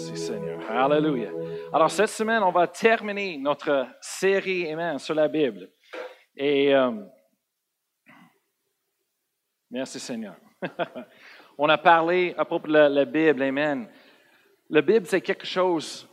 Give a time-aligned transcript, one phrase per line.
[0.00, 0.70] Merci Seigneur.
[0.70, 1.30] Alléluia.
[1.74, 5.68] Alors cette semaine, on va terminer notre série Amen sur la Bible.
[6.34, 6.90] Et euh,
[9.70, 10.36] merci Seigneur.
[11.58, 13.42] on a parlé à propos de la, Bible.
[13.42, 13.88] Amen.
[14.70, 16.08] La Bible, c'est quelque chose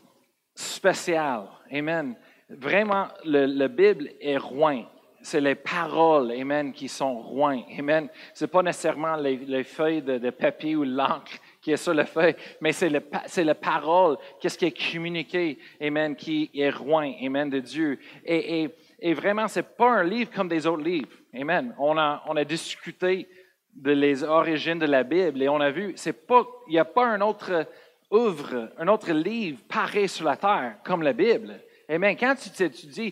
[0.54, 1.44] de spécial.
[1.72, 2.18] Amen.
[2.50, 4.92] Vraiment, la Bible est roi.
[5.22, 7.56] C'est les paroles, Amen, qui sont roi.
[7.80, 8.10] Amen.
[8.34, 12.06] Ce n'est pas nécessairement les, feuilles de, de papier ou l'encre qui est sur le
[12.06, 17.04] feuille, mais c'est, le, c'est la parole, qu'est-ce qui est communiqué, Amen, qui est roi,
[17.22, 18.00] Amen, de Dieu.
[18.24, 18.70] Et, et,
[19.02, 21.76] et vraiment, c'est pas un livre comme des autres livres, Amen.
[21.78, 23.28] On a, on a discuté
[23.76, 26.86] de les origines de la Bible et on a vu, c'est pas, il n'y a
[26.86, 27.68] pas un autre
[28.14, 31.60] œuvre, un autre livre pareil sur la terre comme la Bible.
[31.90, 32.16] Amen.
[32.18, 33.10] Quand tu, euh,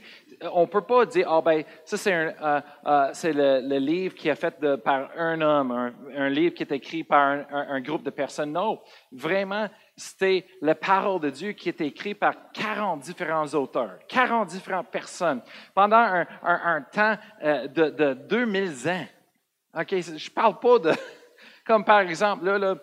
[0.54, 4.36] on ne peut pas dire, ah ben, ça c'est, euh, euh, le, livre qui est
[4.36, 8.52] fait par un homme, un, livre qui est écrit par un, groupe de personnes.
[8.52, 8.82] Non,
[9.12, 14.90] vraiment, c'était la parole de Dieu qui est écrite par 40 différents auteurs, 40 différentes
[14.90, 15.42] personnes,
[15.74, 19.06] pendant un, temps de, de 2000 ans.
[19.78, 20.92] OK, je ne parle pas de,
[21.66, 22.76] comme par exemple, là, là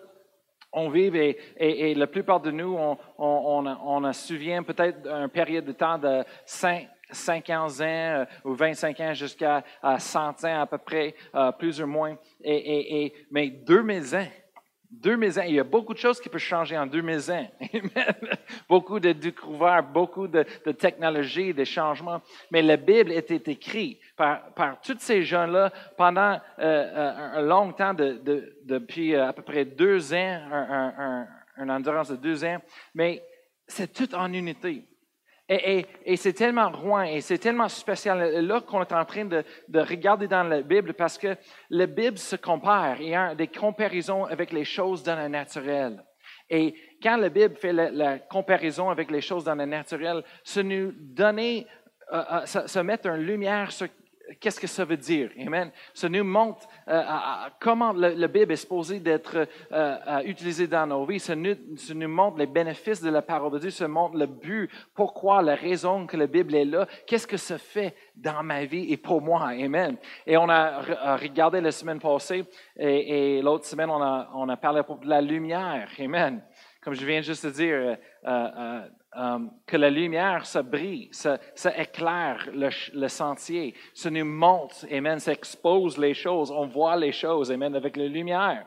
[0.73, 5.71] on vit et, et, la plupart de nous, on, on, souvient peut-être d'une période de
[5.71, 9.63] temps de 5, 50 ans euh, ou 25 ans jusqu'à
[9.97, 12.17] 100 ans à peu près, euh, plus ou moins.
[12.43, 14.27] Et, mais 2000 ans,
[14.91, 17.47] 2000 ans, il y a beaucoup de choses qui peuvent changer en 2000 ans.
[18.69, 22.21] beaucoup de découvertes, beaucoup de, de technologies, de changements.
[22.51, 27.95] Mais la Bible était écrite par, par tous ces gens-là pendant euh, un, long temps,
[27.95, 28.21] de,
[28.63, 32.57] depuis à peu près deux ans, un, une endurance de deux ans.
[32.93, 33.23] Mais
[33.67, 34.85] c'est tout en unité.
[35.49, 40.27] Et, c'est tellement loin et c'est tellement spécial là qu'on est en train de, regarder
[40.27, 41.35] dans la Bible parce que
[41.69, 43.01] la Bible se compare.
[43.01, 46.01] Il y a des comparaisons avec les choses dans le naturel.
[46.49, 50.93] Et quand la Bible fait la, comparaison avec les choses dans le naturel, ça nous
[50.95, 51.63] donne, euh,
[52.11, 53.87] euh, ça, met une lumière sur
[54.39, 55.29] qu'est-ce que ça veut dire?
[55.39, 55.71] Amen.
[55.93, 57.03] Ça nous montre euh,
[57.59, 61.19] comment la Bible est supposée d'être euh, utilisée dans nos vies.
[61.19, 61.55] Ça nous,
[61.93, 63.69] nous, montre les bénéfices de la parole de Dieu.
[63.69, 66.87] Ça montre le but, pourquoi, la raison que la Bible est là.
[67.07, 69.47] Qu'est-ce que ça fait dans ma vie et pour moi?
[69.47, 69.97] Amen.
[70.25, 72.45] Et on a regardé la semaine passée
[72.77, 75.89] et, l'autre semaine, on a, on a parlé de la lumière.
[75.99, 76.41] Amen.
[76.83, 81.37] Comme je viens juste de dire, euh, Um, que la lumière, ça brille, ça,
[81.77, 87.51] éclaire le, sentier, ça nous montre, amen, ça expose les choses, on voit les choses,
[87.51, 88.65] amen, avec la lumière.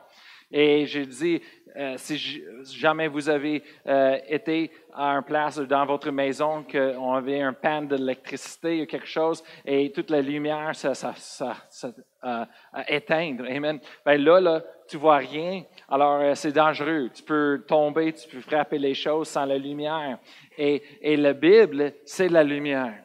[0.49, 1.41] Et dis,
[1.75, 7.41] euh, si jamais vous avez euh, été à un place dans votre maison qu'on avait
[7.41, 11.91] un panne d'électricité ou quelque chose et toute la lumière, ça, ça, ça, ça
[12.23, 12.45] euh,
[12.87, 13.79] éteindre, amen.
[14.05, 17.09] Ben là, là, tu vois rien, alors euh, c'est dangereux.
[17.13, 20.17] Tu peux tomber, tu peux frapper les choses sans la lumière.
[20.57, 23.03] Et, et la Bible, c'est la lumière.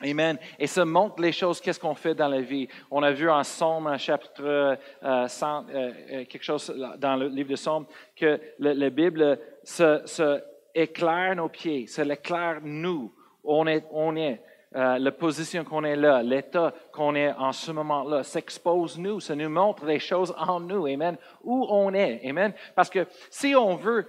[0.00, 0.38] Amen.
[0.58, 2.68] Et ça montre les choses, qu'est-ce qu'on fait dans la vie.
[2.90, 7.50] On a vu en Somme, chapitre euh, 100, euh, euh, quelque chose dans le livre
[7.50, 10.40] de Somme, que la Bible se,
[10.72, 13.12] éclaire nos pieds, ça éclaire nous.
[13.42, 14.40] On est, on est.
[14.76, 19.34] Euh, la position qu'on est là, l'état qu'on est en ce moment-là, s'expose nous, ça
[19.34, 22.52] nous montre les choses en nous, amen, où on est, amen.
[22.76, 24.06] Parce que si on veut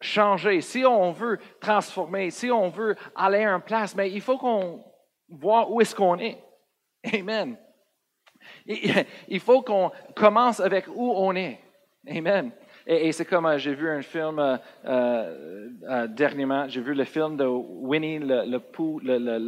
[0.00, 4.84] changer, si on veut transformer, si on veut aller une place, mais il faut qu'on
[5.28, 6.42] voit où est-ce qu'on est.
[7.14, 7.56] Amen.
[8.66, 11.60] Il faut qu'on commence avec où on est.
[12.08, 12.50] Amen.
[12.86, 17.36] Et, c'est comme euh, j'ai vu un film euh, euh, dernièrement, j'ai vu le film
[17.36, 19.38] de Winnie le, le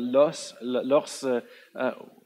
[0.82, 1.26] l'ours,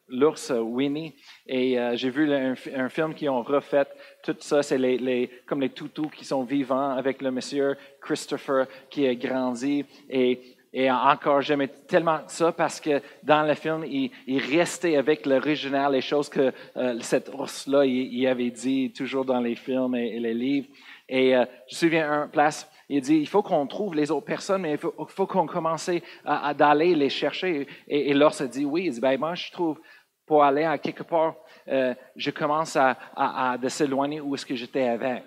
[0.09, 1.15] l'ours Winnie,
[1.47, 3.87] et j'ai vu un, film qui ont refait.
[4.23, 9.07] Tout ça, c'est les, comme les toutous qui sont vivants avec le monsieur Christopher qui
[9.07, 9.85] a grandi.
[10.11, 14.11] Et encore, j'aimais tellement ça parce que dans le film, il,
[14.51, 16.53] restait avec l'original, les choses que
[17.01, 20.69] cet ours-là, il, avait dit toujours dans les films et les livres.
[21.09, 24.27] Et euh, je me souviens, un place, il dit, il faut qu'on trouve les autres
[24.27, 25.91] personnes, mais il faut, qu'on commence
[26.25, 27.67] à, d'aller les chercher.
[27.87, 29.81] Et, et l'ours a dit, oui, il dit, ben, moi, je trouve,
[30.27, 31.37] pour aller à quelque part,
[31.69, 35.21] euh, je commence à, à, à de s'éloigner où est-ce que j'étais avant.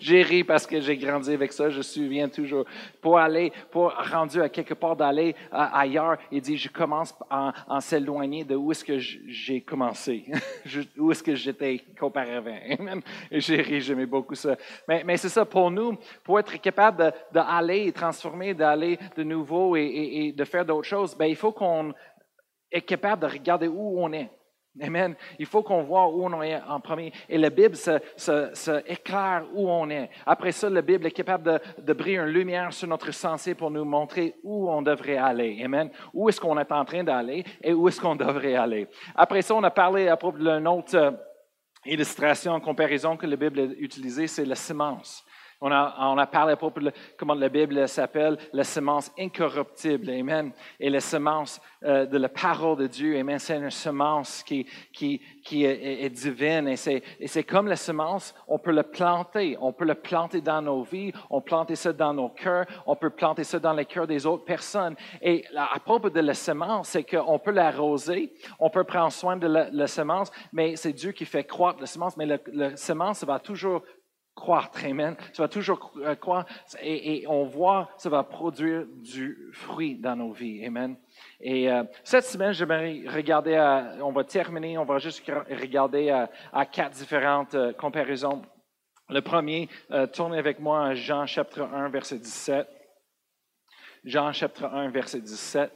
[0.00, 2.64] J'ai ri parce que j'ai grandi avec ça, je me souviens toujours.
[3.00, 7.80] Pour aller, pour rendu à quelque part d'aller ailleurs, il dit, je commence en, en
[7.80, 10.26] s'éloigner de où est-ce que j'ai commencé,
[10.98, 12.58] où est-ce que j'étais auparavant.
[13.30, 14.56] J'ai ri, j'aimais beaucoup ça.
[14.88, 20.32] Mais, c'est ça, pour nous, pour être capable d'aller et transformer, d'aller de nouveau et,
[20.36, 21.92] de faire d'autres choses, ben, il faut qu'on
[22.70, 24.30] est capable de regarder où on est.
[24.80, 25.14] Amen.
[25.38, 27.12] Il faut qu'on voit où on est en premier.
[27.28, 30.08] Et la Bible se, éclaire où on est.
[30.24, 33.70] Après ça, la Bible est capable de, de briller une lumière sur notre sensé pour
[33.70, 35.60] nous montrer où on devrait aller.
[35.62, 35.90] Amen.
[36.14, 38.88] Où est-ce qu'on est en train d'aller et où est-ce qu'on devrait aller?
[39.14, 41.10] Après ça, on a parlé à propos d'une autre euh,
[41.84, 45.22] illustration, comparaison que la Bible a utilisée, c'est la semence.
[45.64, 50.10] On a, on a parlé à propos de comment la Bible s'appelle, la semence incorruptible.
[50.10, 50.50] Amen.
[50.80, 53.16] Et la semence euh, de la parole de Dieu.
[53.16, 53.38] Amen.
[53.38, 56.66] C'est une semence qui, qui, qui est, divine.
[56.66, 59.56] Et c'est, comme la semence, on peut le planter.
[59.60, 61.12] On peut le planter dans nos vies.
[61.30, 62.66] On peut planter ça dans nos cœurs.
[62.84, 64.96] On peut planter ça dans les cœurs des autres personnes.
[65.20, 68.32] Et à propos de la semence, c'est qu'on peut l'arroser.
[68.58, 71.86] On peut prendre soin de la, la semence, mais c'est Dieu qui fait croître la
[71.86, 72.16] semence.
[72.16, 73.82] Mais la, la semence va toujours
[74.34, 75.16] croître, amen.
[75.32, 76.50] Ça va toujours euh, croître
[76.80, 80.96] et, on voit, ça va produire du fruit dans nos vies, amen.
[81.40, 83.58] Et euh, cette semaine, je vais regarder,
[84.00, 86.10] on va terminer, on va juste regarder
[86.52, 88.42] à, quatre différentes euh, comparaisons.
[89.08, 89.68] Le premier,
[90.14, 92.66] tournez avec moi à Jean chapitre 1, verset 17.
[94.04, 95.70] Jean chapitre 1, verset 17.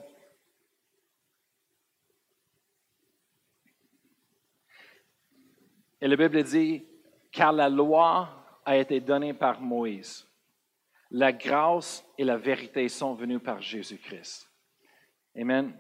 [6.01, 6.87] Et la Bible dit,
[7.31, 10.27] car la loi a été donné par Moïse.
[11.11, 14.51] La grâce et la vérité sont venues par Jésus-Christ.
[15.39, 15.73] Amen.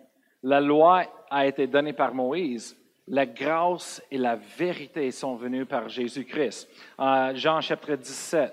[0.42, 2.76] La loi a été donnée par Moïse.
[3.08, 6.68] La grâce et la vérité sont venues par Jésus-Christ.
[7.00, 8.52] Euh, Jean chapitre 17.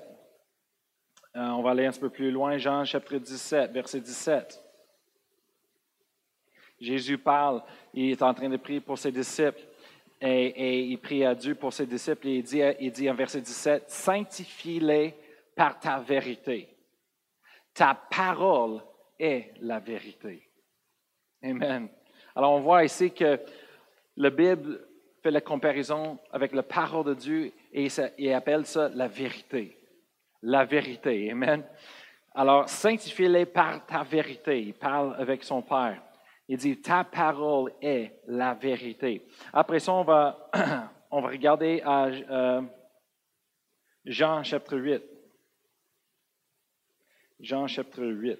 [1.35, 2.57] Euh, on va aller un peu plus loin.
[2.57, 4.63] Jean chapitre 17, verset 17.
[6.79, 7.63] Jésus parle,
[7.93, 9.61] il est en train de prier pour ses disciples
[10.25, 13.41] et, il prie à Dieu pour ses disciples et il dit, il dit en verset
[13.41, 15.15] 17, Sanctifie-les
[15.55, 16.69] par ta vérité.
[17.73, 18.81] Ta parole
[19.19, 20.47] est la vérité.
[21.43, 21.89] Amen.
[22.35, 23.39] Alors on voit ici que
[24.15, 24.79] la Bible
[25.21, 27.87] fait la comparaison avec la parole de Dieu et
[28.17, 29.77] il appelle ça la vérité.
[30.41, 31.31] La vérité.
[31.31, 31.63] Amen.
[32.35, 34.61] Alors, sanctifie-les par ta vérité.
[34.61, 36.01] Il parle avec son Père.
[36.47, 39.25] Il dit, ta parole est la vérité.
[39.53, 40.49] Après ça, on va,
[41.11, 42.61] on va regarder à euh,
[44.05, 45.01] Jean chapitre 8.
[47.39, 48.39] Jean chapitre 8.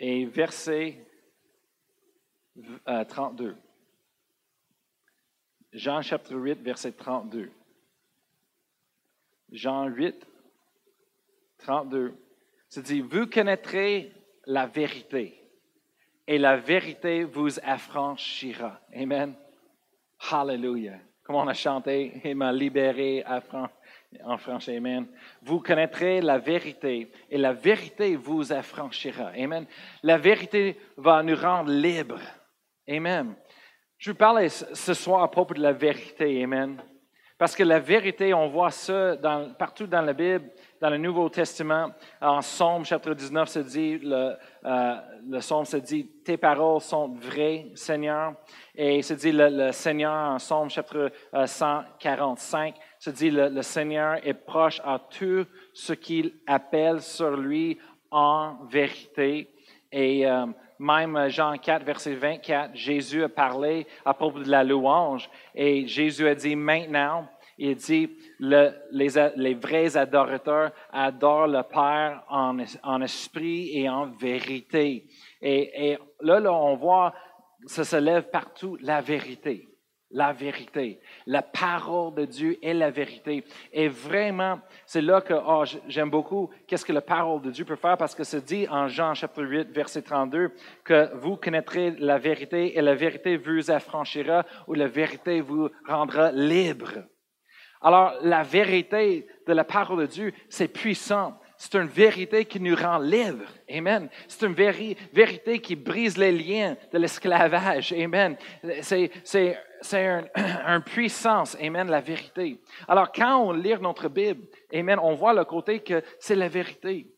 [0.00, 1.04] Et verset
[3.08, 3.46] 32.
[3.46, 3.54] Euh,
[5.72, 7.50] Jean chapitre 8, verset 32.
[9.50, 10.26] Jean 8,
[11.58, 12.14] 32.
[12.68, 14.12] C'est dit, vous connaîtrez
[14.46, 15.34] la vérité
[16.26, 18.80] et la vérité vous affranchira.
[18.94, 19.34] Amen.
[20.30, 20.98] Hallelujah.
[21.22, 23.24] Comme on a chanté, il m'a libéré
[24.24, 24.76] en français.
[24.76, 25.06] Amen.
[25.42, 29.28] Vous connaîtrez la vérité et la vérité vous affranchira.
[29.36, 29.66] Amen.
[30.02, 32.20] La vérité va nous rendre libres.
[32.88, 33.34] Amen.
[33.98, 36.42] Je vous parle ce soir à propos de la vérité.
[36.42, 36.82] Amen.
[37.36, 39.16] Parce que la vérité, on voit ça
[39.58, 40.50] partout dans la Bible
[40.80, 41.90] dans le Nouveau Testament,
[42.20, 44.94] en Somme chapitre 19, se dit, le, euh,
[45.28, 48.34] le se dit, tes paroles sont vraies, Seigneur.
[48.74, 51.10] Et se dit, le, Seigneur, en Somme chapitre
[51.46, 57.36] 145, euh, se dit, le, le Seigneur est proche à tout ce qu'il appelle sur
[57.36, 57.78] lui
[58.10, 59.50] en vérité.
[59.90, 60.46] Et euh,
[60.78, 65.28] même Jean 4, verset 24, Jésus a parlé à propos de la louange.
[65.54, 67.26] Et Jésus a dit, maintenant,
[67.58, 75.06] il dit, le, les, vrais adorateurs adorent le Père en, esprit et en vérité.
[75.42, 77.12] Et, et là, là, on voit,
[77.66, 79.68] ça se lève partout, la vérité.
[80.10, 81.00] La vérité.
[81.26, 83.44] La parole de Dieu est la vérité.
[83.74, 87.76] Et vraiment, c'est là que oh, j'aime beaucoup qu'est-ce que la parole de Dieu peut
[87.76, 90.50] faire parce que c'est dit en Jean chapitre 8, verset 32,
[90.82, 96.32] que vous connaîtrez la vérité et la vérité vous affranchira ou la vérité vous rendra
[96.32, 97.04] libre.
[97.80, 101.38] Alors, la vérité de la parole de Dieu, c'est puissant.
[101.56, 103.50] C'est une vérité qui nous rend libres.
[103.68, 104.08] Amen.
[104.28, 107.92] C'est une vérité qui brise les liens de l'esclavage.
[107.92, 108.36] Amen.
[108.80, 109.56] C'est, c'est
[110.64, 111.56] un, puissance.
[111.60, 112.60] Amen, la vérité.
[112.86, 117.08] Alors, quand on lit notre Bible, Amen, on voit le côté que c'est la vérité.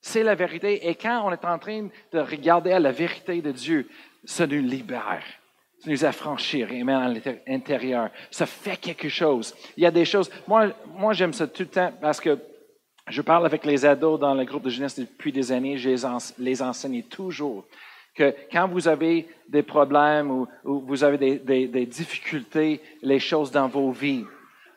[0.00, 0.88] C'est la vérité.
[0.88, 3.88] Et quand on est en train de regarder à la vérité de Dieu,
[4.24, 5.39] ça nous libère
[5.86, 7.08] nous affranchir, amen, à
[7.46, 8.10] l'intérieur.
[8.30, 9.54] Ça fait quelque chose.
[9.76, 10.30] Il y a des choses.
[10.46, 12.38] Moi, moi j'aime ça tout le temps parce que
[13.08, 15.76] je parle avec les ados dans le groupe de jeunesse depuis des années.
[15.78, 15.90] Je
[16.38, 17.64] les, enseigne toujours
[18.14, 23.68] que quand vous avez des problèmes ou, vous avez des, des, difficultés, les choses dans
[23.68, 24.24] vos vies,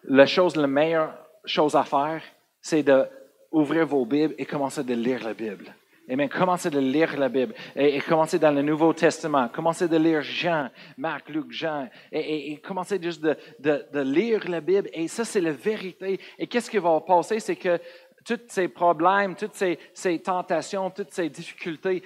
[0.06, 1.14] la chose, la meilleure
[1.46, 2.22] chose à faire,
[2.62, 5.74] c'est d'ouvrir vos Bibles et commencer de lire la Bible.
[6.10, 6.28] Amen.
[6.28, 9.48] Commencez de lire la Bible et, commencez dans le Nouveau Testament.
[9.48, 14.90] Commencez de lire Jean, Marc, Luc, Jean et, commencez juste de, de, lire la Bible.
[14.92, 16.20] Et ça, c'est la vérité.
[16.38, 17.40] Et qu'est-ce qui va passer?
[17.40, 17.80] C'est que
[18.26, 22.04] tous ces problèmes, toutes ces, tentations, toutes ces difficultés,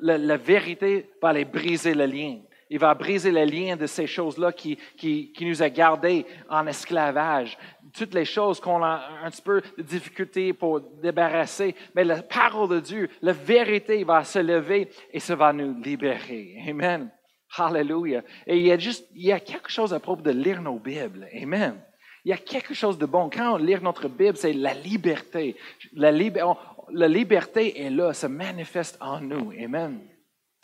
[0.00, 2.38] la, la, vérité va aller briser le lien.
[2.68, 6.66] Il va briser le lien de ces choses-là qui, qui, qui, nous a gardés en
[6.66, 7.56] esclavage.
[7.96, 11.74] Toutes les choses qu'on a un petit peu de difficulté pour débarrasser.
[11.94, 16.62] Mais la parole de Dieu, la vérité va se lever et ça va nous libérer.
[16.68, 17.10] Amen.
[17.56, 18.22] Hallelujah.
[18.46, 20.78] Et il y a juste, il y a quelque chose à propos de lire nos
[20.78, 21.26] Bibles.
[21.40, 21.80] Amen.
[22.26, 23.30] Il y a quelque chose de bon.
[23.30, 25.54] Quand on lit notre Bible, c'est la liberté.
[25.92, 29.52] La, liberté est là, se manifeste en nous.
[29.52, 30.00] Amen.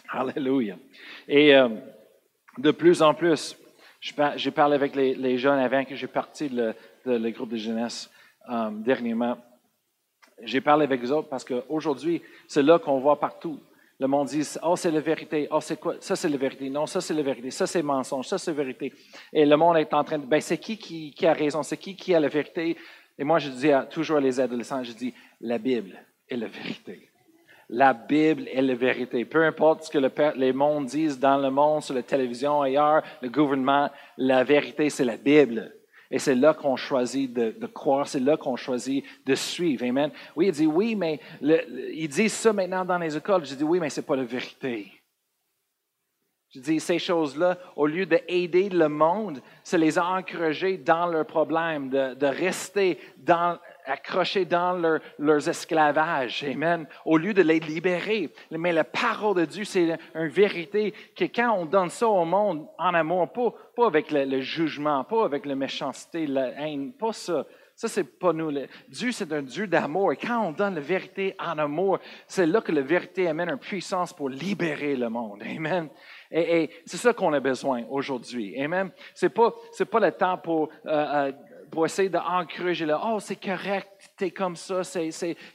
[0.09, 0.77] Alléluia.
[1.29, 1.69] Et euh,
[2.59, 3.57] de plus en plus,
[4.01, 8.11] j'ai parlé avec les, jeunes avant que j'ai parti de le, groupe de jeunesse
[8.51, 9.37] euh, dernièrement.
[10.43, 13.61] J'ai parlé avec eux autres parce qu'aujourd'hui, c'est là qu'on voit partout.
[14.01, 15.47] Le monde dit, oh, c'est la vérité.
[15.51, 15.95] Oh, c'est quoi?
[16.01, 16.69] Ça, c'est la vérité.
[16.69, 17.51] Non, ça, c'est la vérité.
[17.53, 18.27] Ça, c'est mensonge.
[18.27, 18.93] Ça, c'est vérité.
[19.33, 21.63] Et le monde est en train de, ben, c'est qui, qui, a raison?
[21.63, 22.77] C'est qui qui a la vérité?
[23.17, 25.97] Et moi, je dis toujours à les adolescents, je dis, la Bible
[26.29, 27.11] est la vérité.
[27.69, 29.25] La Bible est la vérité.
[29.25, 33.03] Peu importe ce que le, les mondes disent dans le monde, sur la télévision, ailleurs,
[33.21, 35.73] le gouvernement, la vérité, c'est la Bible.
[36.13, 39.83] Et c'est là qu'on choisit de, croire, c'est là qu'on choisit de suivre.
[39.87, 40.11] Amen.
[40.37, 43.47] Oui, il dit oui, mais il dit ça maintenant dans les écoles.
[43.47, 44.93] Je dis oui, mais ce n'est pas la vérité.
[46.51, 51.89] Je dis ces choses-là, au lieu d'aider le monde, c'est les encourager dans leurs problèmes,
[51.89, 56.45] de, de rester dans accrochés dans leur, leurs esclavages.
[56.45, 56.87] Amen.
[57.05, 58.31] Au lieu de les libérer.
[58.51, 62.67] Mais la parole de Dieu, c'est une vérité que quand on donne ça au monde
[62.79, 67.47] en amour, pas, pas avec le, jugement, pas avec la méchanceté, la haine, pas ça.
[67.75, 68.53] Ça, c'est pas nous.
[68.89, 70.13] Dieu, c'est un Dieu d'amour.
[70.13, 73.59] Et quand on donne la vérité en amour, c'est là que la vérité amène une
[73.59, 75.43] puissance pour libérer le monde.
[75.43, 75.89] Amen.
[76.31, 78.61] Et, c'est ça qu'on a besoin aujourd'hui.
[78.61, 78.91] Amen.
[79.15, 79.55] C'est pas,
[79.91, 81.33] pas le temps pour euh, euh,
[81.73, 83.89] pour essayer d'encourager le Oh, c'est correct,
[84.19, 85.09] tu es comme ça, c'est,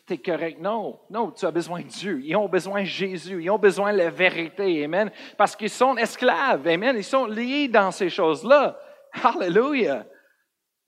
[0.10, 0.60] es correct.
[0.60, 2.20] Non, non, tu as besoin de Dieu.
[2.24, 3.44] Ils ont besoin de Jésus.
[3.44, 4.84] Ils ont besoin de la vérité.
[4.84, 5.12] Amen.
[5.38, 6.68] Parce qu'ils sont esclaves.
[6.68, 6.96] Amen.
[6.98, 8.80] Ils sont liés dans ces choses-là.
[9.24, 10.08] Hallelujah.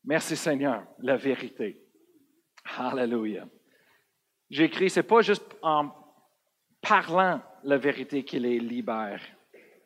[0.03, 1.79] Merci Seigneur, la vérité.
[2.77, 3.45] Hallelujah.
[4.49, 5.91] J'écris, c'est pas juste en
[6.81, 9.21] parlant la vérité qu'il est libère,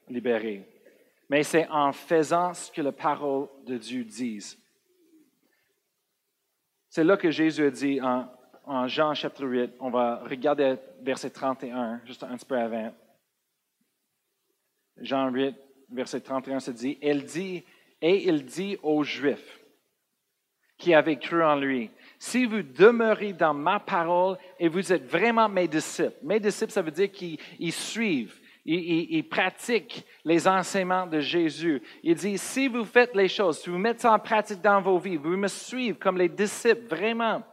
[0.07, 0.65] libéré,
[1.29, 4.62] mais c'est en faisant ce que la parole de Dieu dit.
[6.95, 12.01] C'est là que Jésus a dit en, Jean chapitre 8, on va regarder verset 31,
[12.05, 12.93] juste un petit peu avant.
[14.97, 15.55] Jean 8,
[15.89, 17.63] verset 31, se dit, elle dit,
[17.99, 19.59] et il dit aux Juifs
[20.77, 25.49] qui avaient cru en lui, si vous demeurez dans ma parole et vous êtes vraiment
[25.49, 27.39] mes disciples, mes disciples, ça veut dire qu'ils
[27.73, 31.81] suivent, il, pratique les enseignements de Jésus.
[32.01, 34.97] Il dit, si vous faites les choses, si vous mettez ça en pratique dans vos
[34.97, 37.43] vies, vous me suivez comme les disciples, vraiment,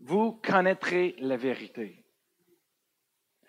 [0.00, 2.04] vous connaîtrez la vérité.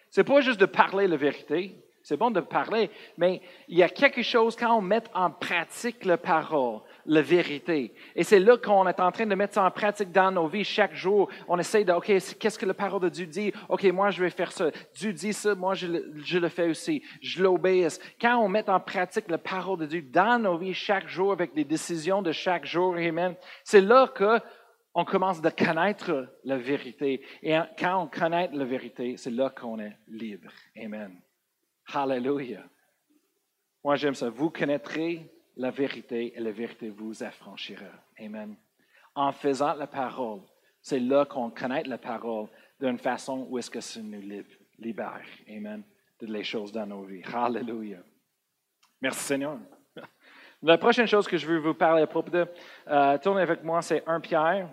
[0.09, 3.89] C'est pas juste de parler la vérité, c'est bon de parler, mais il y a
[3.89, 7.93] quelque chose quand on met en pratique la parole la vérité.
[8.15, 10.63] Et c'est là qu'on est en train de mettre ça en pratique dans nos vies
[10.63, 11.29] chaque jour.
[11.47, 13.51] On essaie de, OK, qu'est-ce que la parole de Dieu dit?
[13.69, 14.71] OK, moi, je vais faire ça.
[14.95, 17.03] Dieu dit ça, moi, je le, fais aussi.
[17.21, 17.99] Je l'obéis.
[18.19, 21.51] Quand on met en pratique la parole de Dieu dans nos vies chaque jour avec
[21.55, 24.39] les décisions de chaque jour, Amen, c'est là que
[24.95, 27.25] on commence de connaître la vérité.
[27.41, 30.51] Et quand on connaît la vérité, c'est là qu'on est libre.
[30.77, 31.19] Amen.
[31.91, 32.63] Hallelujah.
[33.83, 34.29] Moi, j'aime ça.
[34.29, 37.91] Vous connaîtrez la vérité et la vérité vous affranchira.
[38.19, 38.55] Amen.
[39.15, 40.41] En faisant la parole,
[40.81, 42.47] c'est là qu'on connaît la parole
[42.79, 44.21] d'une façon où est-ce que ça nous
[44.79, 45.25] libère.
[45.47, 45.83] Amen.
[46.19, 47.21] De les choses dans nos vies.
[47.23, 48.03] Hallelujah.
[49.01, 49.59] Merci Seigneur.
[50.61, 52.47] La prochaine chose que je veux vous parler à propos de,
[52.87, 54.69] euh, tournez avec moi, c'est 1 Pierre.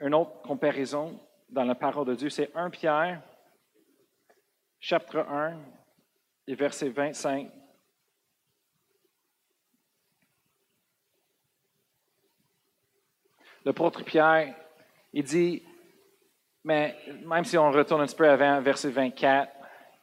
[0.00, 3.22] Une autre comparaison dans la parole de Dieu, c'est 1 Pierre,
[4.78, 5.58] chapitre 1,
[6.46, 7.50] et verset 25
[13.68, 14.54] l'apôtre Pierre,
[15.12, 15.62] il dit,
[16.64, 16.96] mais
[17.26, 19.52] même si on retourne un petit peu avant, verset 24,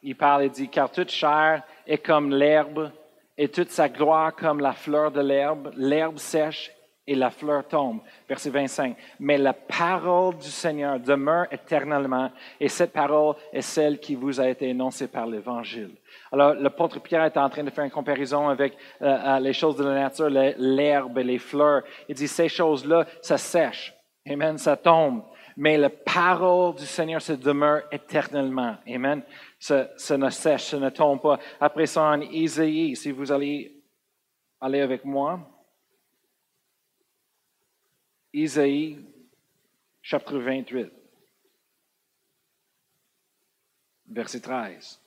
[0.04, 2.92] il parle et dit, car toute chair est comme l'herbe
[3.36, 5.72] et toute sa gloire comme la fleur de l'herbe.
[5.76, 6.70] L'herbe sèche
[7.06, 8.00] et la fleur tombe.
[8.28, 8.96] Verset 25.
[9.20, 14.48] Mais la parole du Seigneur demeure éternellement et cette parole est celle qui vous a
[14.48, 15.90] été énoncée par l'Évangile.
[16.32, 19.84] Alors, l'apôtre Pierre est en train de faire une comparaison avec euh, les choses de
[19.84, 21.82] la nature, l'herbe et les fleurs.
[22.08, 23.94] Il dit, ces choses-là, ça sèche.
[24.28, 25.22] Amen, ça tombe.
[25.56, 28.76] Mais la parole du Seigneur se demeure éternellement.
[28.86, 29.22] Amen.
[29.58, 31.38] Ça, ne sèche, ça ne tombe pas.
[31.60, 33.82] Après ça, en Isaïe, si vous allez
[34.60, 35.40] aller avec moi,
[38.38, 39.02] Isaïe,
[40.02, 40.92] chapitre 28,
[44.08, 45.00] verset 13.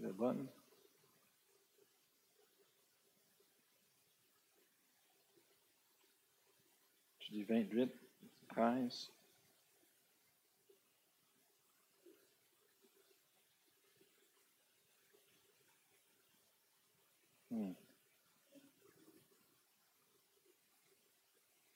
[0.00, 0.48] La bonne.
[7.20, 7.92] Je dis 28,
[8.48, 9.12] 13.
[17.50, 17.72] Hmm.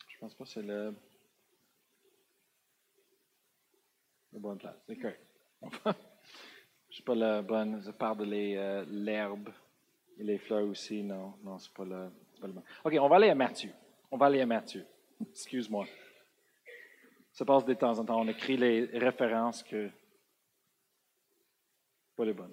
[0.09, 0.95] Je pense pas que c'est le,
[4.33, 4.76] la bonne place.
[4.87, 4.97] C'est.
[6.91, 7.83] Je sais pas la bonne.
[7.85, 9.49] Je parle de euh, l'herbe
[10.19, 11.02] et les fleurs aussi.
[11.02, 12.62] Non, non, c'est pas, le, pas le bon.
[12.85, 13.73] OK, on va aller à Matthieu.
[14.11, 14.87] On va aller à Matthieu.
[15.21, 15.87] Excuse-moi.
[17.33, 18.21] Ça passe de temps en temps.
[18.21, 19.91] On écrit les références que.
[22.14, 22.52] Pas les bonnes.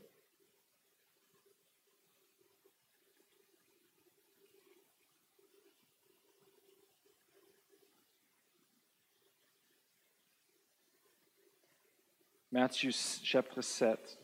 [12.52, 12.90] Matthieu
[13.24, 14.20] chapitre 7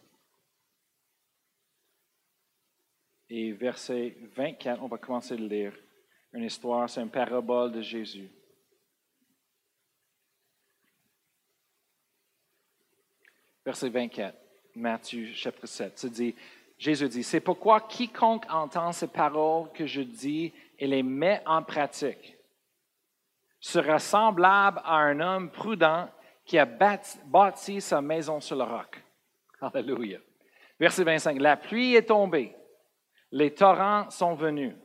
[3.30, 5.74] et verset 24, on va commencer à lire.
[6.34, 8.30] Une histoire, c'est une parabole de Jésus.
[13.64, 14.36] Verset 24,
[14.76, 16.36] Matthieu chapitre 7, ça dit,
[16.80, 21.62] Jésus dit, c'est pourquoi quiconque entend ces paroles que je dis et les met en
[21.62, 22.38] pratique
[23.60, 26.10] sera semblable à un homme prudent
[26.46, 29.04] qui a bâti, sa maison sur le roc.
[29.62, 30.20] Alléluia.
[30.80, 31.40] Verset 25.
[31.40, 32.56] La pluie est tombée,
[33.32, 34.76] les torrents sont venus.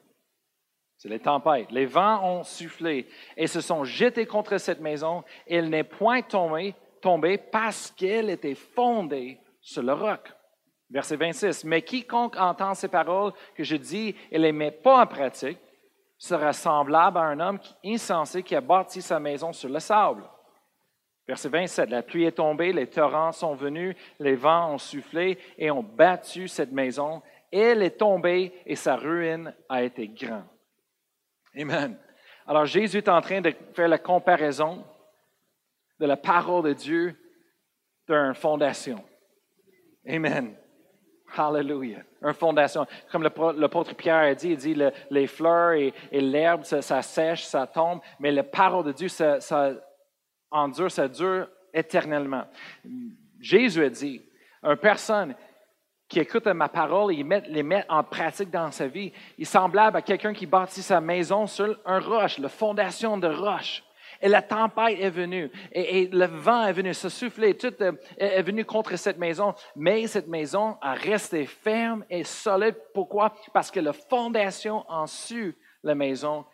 [0.97, 1.71] C'est les tempêtes.
[1.71, 5.25] Les vents ont soufflé et se sont jetés contre cette maison.
[5.47, 10.31] Elle n'est point tombée, tombée parce qu'elle était fondée sur le roc.
[10.91, 11.65] Verset 26.
[11.65, 15.59] Mais quiconque entend ces paroles que je dis et les met pas en pratique
[16.19, 20.23] sera semblable à un homme insensé qui a bâti sa maison sur le sable.
[21.31, 25.71] Verset 27, la pluie est tombée, les torrents sont venus, les vents ont soufflé et
[25.71, 27.23] ont battu cette maison.
[27.53, 30.49] Elle est tombée et sa ruine a été grande.
[31.57, 31.97] Amen.
[32.49, 34.85] Alors Jésus est en train de faire la comparaison
[36.01, 37.17] de la parole de Dieu
[38.09, 39.01] d'une fondation.
[40.09, 40.57] Amen.
[41.37, 42.03] Hallelujah.
[42.23, 42.89] Une fondation.
[43.13, 44.77] Comme l'apôtre Pierre a dit, il dit
[45.11, 49.39] les fleurs et, l'herbe, ça, sèche, ça tombe, mais la parole de Dieu, ça
[50.51, 52.45] endure, ça dure éternellement.
[53.41, 54.23] Jésus a dit,
[54.63, 55.35] une personne
[56.09, 59.97] qui écoute ma parole et les met en pratique dans sa vie, il est semblable
[59.97, 63.85] à quelqu'un qui bâtit sa maison sur un roche, la fondation de roche.
[64.21, 67.73] Et la tempête est venue, et, le vent est venu se souffler, tout
[68.19, 72.77] est venu contre cette maison, mais cette maison a resté ferme et solide.
[72.93, 73.33] Pourquoi?
[73.55, 76.45] Parce que la fondation en dessus la maison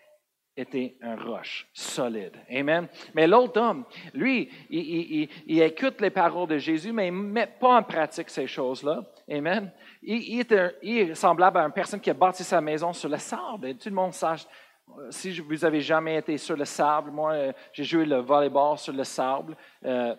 [0.56, 2.36] était un roche solide.
[2.50, 2.88] Amen.
[3.14, 7.76] Mais l'autre homme, lui, il, écoute les paroles de Jésus, mais il ne met pas
[7.78, 9.04] en pratique ces choses-là.
[9.30, 9.70] Amen.
[10.02, 13.74] Il, est, semblable à une personne qui a bâti sa maison sur le sable.
[13.76, 14.46] Tout le monde sache,
[15.10, 18.92] si vous avez jamais été sur le sable, moi, euh, j'ai joué le volleyball sur
[18.92, 19.56] le sable.
[19.84, 20.14] Euh,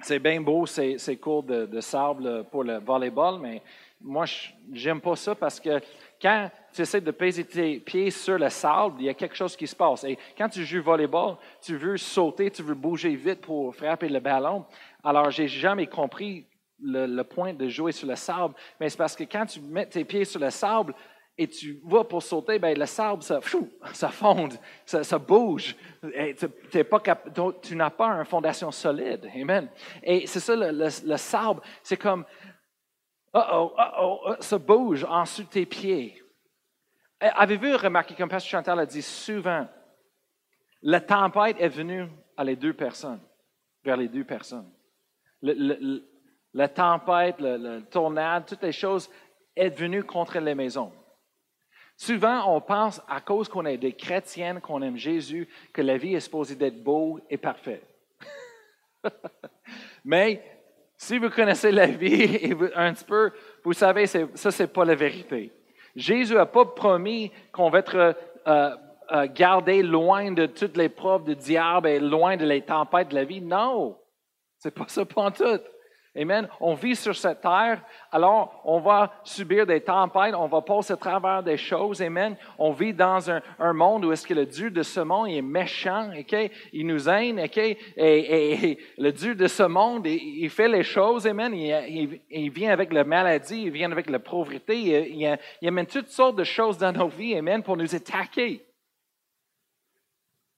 [0.00, 3.60] c'est bien beau ces, cours de, de, sable pour le volleyball, mais
[4.00, 4.24] moi,
[4.72, 5.80] j'aime pas ça parce que
[6.22, 9.56] quand tu essaies de peser tes pieds sur le sable, il y a quelque chose
[9.56, 10.04] qui se passe.
[10.04, 14.20] Et quand tu joues volleyball, tu veux sauter, tu veux bouger vite pour frapper le
[14.20, 14.64] ballon.
[15.02, 16.46] Alors, j'ai jamais compris
[16.80, 20.04] le, point de jouer sur le sable, mais c'est parce que quand tu mets tes
[20.04, 20.94] pieds sur le sable
[21.36, 23.40] et tu vas pour sauter, ben le sable, ça,
[23.92, 24.54] ça fonde,
[24.86, 25.74] ça, bouge.
[26.70, 27.02] Tu, pas
[27.60, 29.28] tu n'as pas une fondation solide.
[29.34, 29.68] Amen.
[30.00, 32.24] Et c'est ça, le, le sable, c'est comme
[33.34, 36.22] oh, oh, oh, ça bouge en dessous de tes pieds.
[37.20, 39.66] Eh, avez-vous remarqué, comme Pasteur Chantal a dit souvent,
[40.82, 43.20] la tempête est venue à les deux personnes,
[43.82, 44.70] vers les deux personnes.
[45.42, 49.10] la tempête, le, tornade, toutes les choses
[49.56, 50.92] est venue contre les maisons.
[51.96, 56.14] Souvent, on pense, à cause qu'on est des chrétiennes, qu'on aime Jésus, que la vie
[56.14, 57.84] est supposée d'être beau et parfaite.
[60.04, 60.40] Mais
[60.96, 63.32] si vous connaissez la vie un petit peu,
[63.64, 65.52] vous savez, ça, ce n'est pas la vérité.
[65.98, 68.14] Jésus n'a pas promis qu'on va être
[68.46, 68.76] euh,
[69.10, 73.16] euh, gardé loin de toutes les preuves du diable et loin de les tempêtes de
[73.16, 73.40] la vie.
[73.40, 73.98] Non,
[74.58, 75.60] c'est pas ça pour tout.
[76.18, 76.48] Amen.
[76.60, 80.96] On vit sur cette terre, alors on va subir des tempêtes, on va passer à
[80.96, 82.02] travers des choses.
[82.02, 82.36] Amen.
[82.58, 83.40] On vit dans un,
[83.72, 86.50] monde où est-ce que le Dieu de ce monde est méchant, ok?
[86.72, 87.58] Il nous aime, ok?
[87.58, 91.54] Et, le Dieu de ce monde, il, fait les choses, amen.
[91.54, 96.36] Il, vient avec la maladie, il vient avec la pauvreté, il, il amène toutes sortes
[96.36, 98.66] de choses dans nos vies, amen, pour nous attaquer.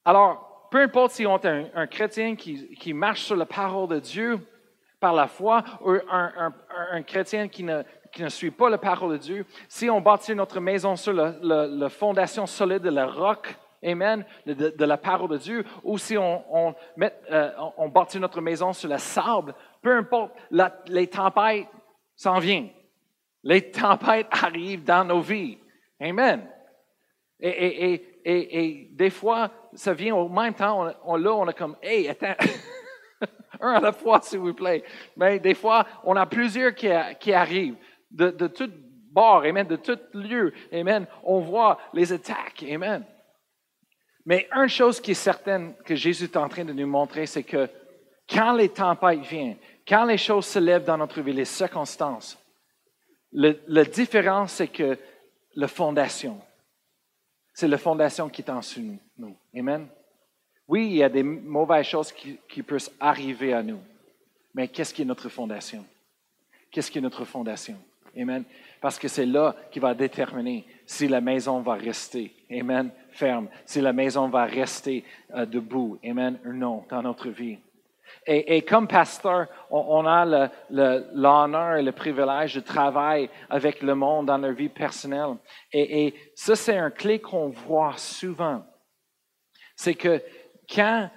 [0.07, 4.39] Alors, peu importe si on est un, chrétien qui marche sur la parole de Dieu,
[5.01, 7.83] par la foi, ou un, chrétien qui ne,
[8.13, 11.89] qui ne, suit pas la parole de Dieu, si on bâtit notre maison sur la,
[11.89, 16.75] fondation solide de la roc, Amen, de, la parole de Dieu, ou si on, on,
[16.99, 20.33] met, euh, on bâtit notre maison sur le sable, peu importe,
[20.87, 21.67] les tempêtes
[22.15, 22.69] s'en viennent.
[23.43, 25.57] Les tempêtes arrivent dans nos vies.
[25.99, 26.47] Amen.
[27.41, 31.49] Et, et, et, et, des fois, ça vient au même temps, on, on là, on
[31.49, 32.35] est comme, hey, attends.
[33.61, 34.85] un à la fois, s'il vous plaît.
[35.17, 37.77] Mais des fois, on a plusieurs qui, arrivent
[38.11, 38.71] de, de tout
[39.11, 41.07] bord, amen, de tout lieu, amen.
[41.23, 43.05] On voit les attaques, amen.
[44.25, 47.43] Mais une chose qui est certaine que Jésus est en train de nous montrer, c'est
[47.43, 47.69] que
[48.29, 52.39] quand les tempêtes viennent, quand les choses se lèvent dans notre vie, les circonstances,
[53.33, 54.99] la différence, c'est que
[55.55, 56.41] la fondation,
[57.55, 59.37] c'est la fondation qui est en dessous de nous.
[59.57, 59.89] Amen.
[60.71, 63.81] Oui, il y a des mauvaises choses qui, peuvent arriver à nous.
[64.55, 65.85] Mais qu'est-ce qui est notre fondation?
[66.71, 67.75] Qu'est-ce qui est notre fondation?
[68.17, 68.45] Amen.
[68.81, 73.81] Parce que c'est là qui va déterminer si la maison va rester, Amen, ferme, si
[73.81, 75.03] la maison va rester
[75.35, 77.59] euh, debout, Amen, ou non, dans notre vie.
[78.27, 84.39] Et, comme pasteur, on, a l'honneur et le privilège de travailler avec le monde dans
[84.39, 85.37] notre vie personnelle.
[85.73, 88.63] Et, et ça, c'est un clé qu'on voit souvent.
[89.75, 90.21] C'est que
[90.73, 91.11] quand,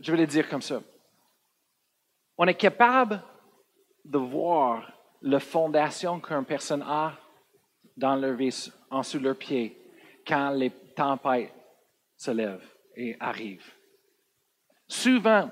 [0.00, 0.80] je vais le dire comme ça,
[2.36, 3.22] on est capable
[4.04, 7.12] de voir la fondation qu'une personne a
[7.96, 9.78] dans leur vie, en de leurs pieds,
[10.26, 11.52] quand les tempêtes
[12.16, 13.72] se lèvent et arrivent.
[14.88, 15.50] Souvent,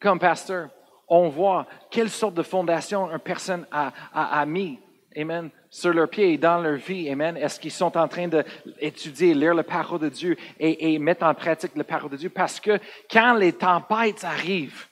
[0.00, 0.70] comme pasteur,
[1.08, 4.78] on voit quelle sorte de fondation une personne a mis.
[5.16, 7.10] Amen, sur leurs pieds et dans leur vie.
[7.10, 7.36] Amen.
[7.36, 11.76] Est-ce qu'ils sont en train d'étudier, lire la parole de Dieu et, mettre en pratique
[11.76, 12.30] la parole de Dieu?
[12.30, 12.78] Parce que
[13.10, 14.86] quand les tempêtes arrivent,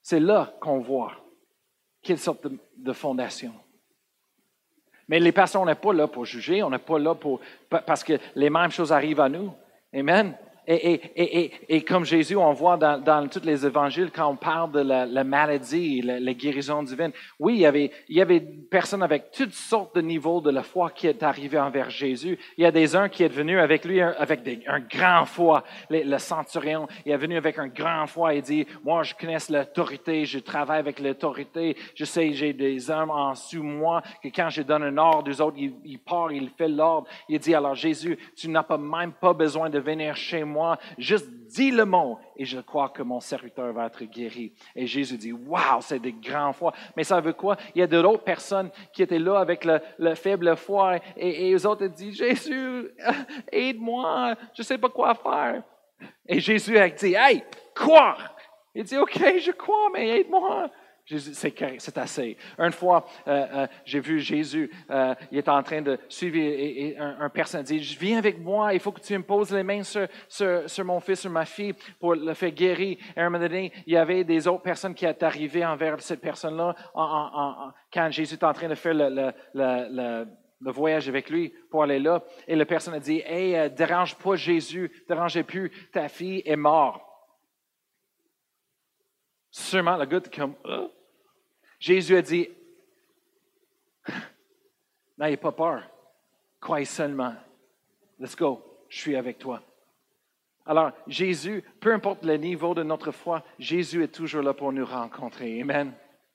[0.00, 1.12] c'est là qu'on voit
[2.02, 2.46] quelle sorte
[2.78, 3.52] de, fondation.
[5.06, 8.02] Mais les personnes, on n'est pas là pour juger, on n'est pas là pour, parce
[8.02, 9.52] que les mêmes choses arrivent à nous.
[9.92, 10.34] Amen.
[10.68, 16.02] Et, comme Jésus, on voit dans, tous les évangiles, quand on parle de la, maladie,
[16.02, 19.94] la, la, guérison divine, oui, il y, avait, il y avait personnes avec toutes sortes
[19.94, 22.36] de niveaux de la foi qui est arrivé envers Jésus.
[22.58, 25.62] Il y a des uns qui est venu avec lui avec un grand foi.
[25.88, 30.24] Le, centurion, il est venu avec un grand foi et dit, moi, je connais l'autorité,
[30.24, 34.62] je travaille avec l'autorité, je sais, j'ai des hommes en dessous moi, que quand je
[34.62, 37.06] donne un ordre aux autres, il, il part, il fait l'ordre.
[37.28, 40.55] Il dit, alors Jésus, tu n'as pas même pas besoin de venir chez moi
[40.98, 44.52] juste dis le mot et je crois que mon serviteur va être guéri.
[44.74, 46.72] Et Jésus dit, waouh, c'est des grands foi.
[46.96, 47.56] Mais ça veut quoi?
[47.74, 51.66] Il y a d'autres personnes qui étaient là avec le, faible foi et, et les
[51.66, 52.90] autres disent, Jésus,
[53.52, 55.62] aide-moi, je sais pas quoi faire.
[56.26, 58.16] Et Jésus a dit, hey, quoi?
[58.74, 60.70] Il dit, OK, je crois, mais aide-moi
[61.08, 62.36] c'est assez.
[62.58, 66.96] Une fois, euh, euh, j'ai vu Jésus, euh, il était en train de suivre et,
[66.98, 70.08] un, personne dit, viens avec moi, il faut que tu me poses les mains sur,
[70.28, 72.98] sur, mon fils, sur ma fille pour le faire guérir.
[73.16, 76.00] Et à un moment donné, il y avait des autres personnes qui étaient arrivées envers
[76.00, 76.74] cette personne-là
[77.92, 80.26] quand Jésus était en train de faire le, le,
[80.72, 82.22] voyage avec lui pour aller là.
[82.48, 87.05] Et la personne a dit, hey, dérange pas Jésus, dérangez plus, ta fille est morte.
[89.58, 90.92] Sûrement, le gars est comme, oh.
[91.80, 92.46] Jésus a dit,
[95.18, 95.82] n'ayez pas peur,
[96.60, 97.34] croyez seulement.
[98.20, 99.62] Let's go, je suis avec toi.
[100.66, 104.84] Alors, Jésus, peu importe le niveau de notre foi, Jésus est toujours là pour nous
[104.84, 105.62] rencontrer.
[105.62, 105.94] Amen.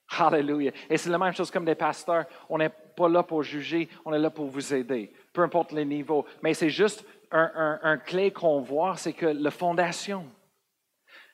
[0.09, 0.71] Hallelujah.
[0.89, 2.25] Et c'est la même chose comme des pasteurs.
[2.49, 5.83] On n'est pas là pour juger, on est là pour vous aider, peu importe le
[5.83, 6.25] niveau.
[6.41, 10.25] Mais c'est juste un, un clé qu'on voit, c'est que la fondation,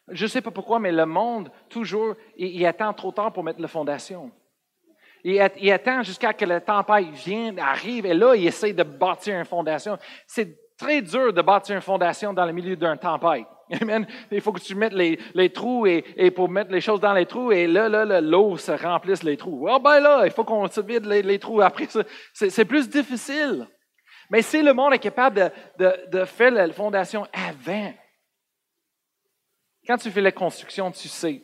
[0.09, 3.61] je ne sais pas pourquoi, mais le monde, toujours, il, attend trop tard pour mettre
[3.61, 4.31] la fondation.
[5.23, 5.41] Il,
[5.71, 9.97] attend jusqu'à que le tempête vienne, arrive, et là, il essaie de bâtir une fondation.
[10.25, 13.47] C'est très dur de bâtir une fondation dans le milieu d'un tempête.
[13.81, 14.07] Amen.
[14.31, 17.51] Il faut que tu mettes les, trous et, pour mettre les choses dans les trous,
[17.51, 19.67] et là, là, l'eau se remplisse les trous.
[19.67, 21.87] Ah ben là, il faut qu'on se vide les, trous après.
[22.31, 23.67] C'est plus difficile.
[24.29, 27.91] Mais si le monde est capable de faire la fondation avant,
[29.87, 31.41] quand tu fais la construction, tu sais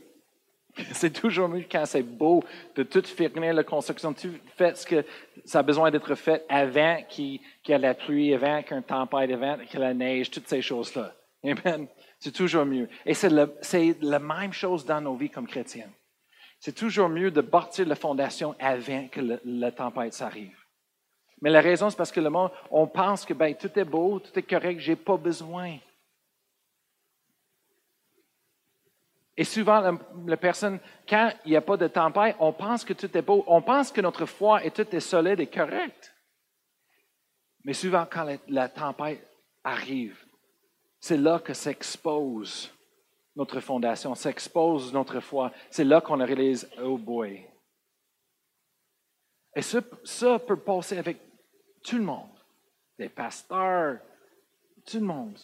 [0.93, 2.43] C'est toujours mieux quand c'est beau
[2.75, 4.13] de tout finir la construction.
[4.13, 5.05] Tu fais ce que
[5.45, 8.77] ça a besoin d'être fait avant qu'il y ait la pluie, avant qu'il y ait
[8.77, 11.13] une tempête, avant qu'il y ait la neige, toutes ces choses-là.
[11.43, 11.87] Amen.
[12.19, 12.87] C'est toujours mieux.
[13.05, 15.89] Et c'est la même chose dans nos vies comme chrétiens.
[16.59, 20.57] C'est toujours mieux de bâtir la fondation avant que la tempête s'arrive.
[21.41, 24.19] Mais la raison, c'est parce que le monde, on pense que ben, tout est beau,
[24.19, 25.77] tout est correct, je n'ai pas besoin.
[29.35, 33.17] Et souvent, la, personne, quand il n'y a pas de tempête, on pense que tout
[33.17, 33.43] est beau.
[33.47, 36.13] On pense que notre foi et tout est solide et correct.
[37.63, 39.27] Mais souvent, quand la, tempête
[39.63, 40.23] arrive,
[40.99, 42.71] c'est là que s'expose
[43.35, 45.51] notre fondation, s'expose notre foi.
[45.71, 47.43] C'est là qu'on réalise, oh boy.
[49.55, 51.17] Et ça, ça peut passer avec
[51.83, 52.29] tout le monde.
[52.99, 53.97] Des pasteurs,
[54.85, 55.39] tout le monde.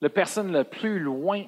[0.00, 1.46] La personne la plus loin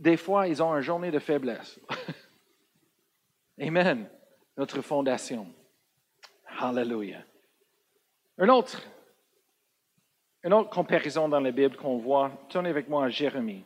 [0.00, 1.78] des fois, ils ont une journée de faiblesse.
[3.60, 4.08] Amen.
[4.56, 5.46] Notre fondation.
[6.58, 7.22] Hallelujah.
[8.38, 8.82] Un autre,
[10.42, 13.64] une autre comparaison dans la Bible qu'on voit, tournez avec moi à Jérémie.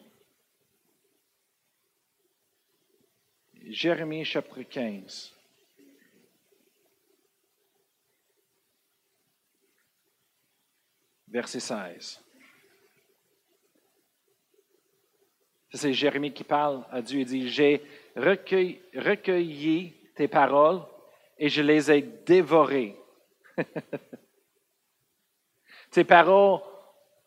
[3.62, 5.32] Jérémie chapitre 15.
[11.28, 12.23] Verset 16.
[15.74, 17.20] C'est Jérémie qui parle à Dieu.
[17.20, 17.82] Il dit, j'ai
[18.16, 20.80] recueilli, tes paroles
[21.36, 22.96] et je les ai dévorées.
[25.90, 26.60] tes paroles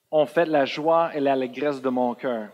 [0.10, 2.48] ont fait la joie et l'allégresse de mon cœur,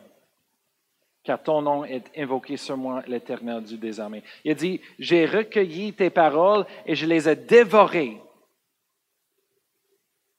[1.24, 4.24] car ton nom est invoqué sur moi, l'Éternel du désarmé.
[4.44, 8.20] Il dit, j'ai recueilli tes paroles et je les ai dévorées.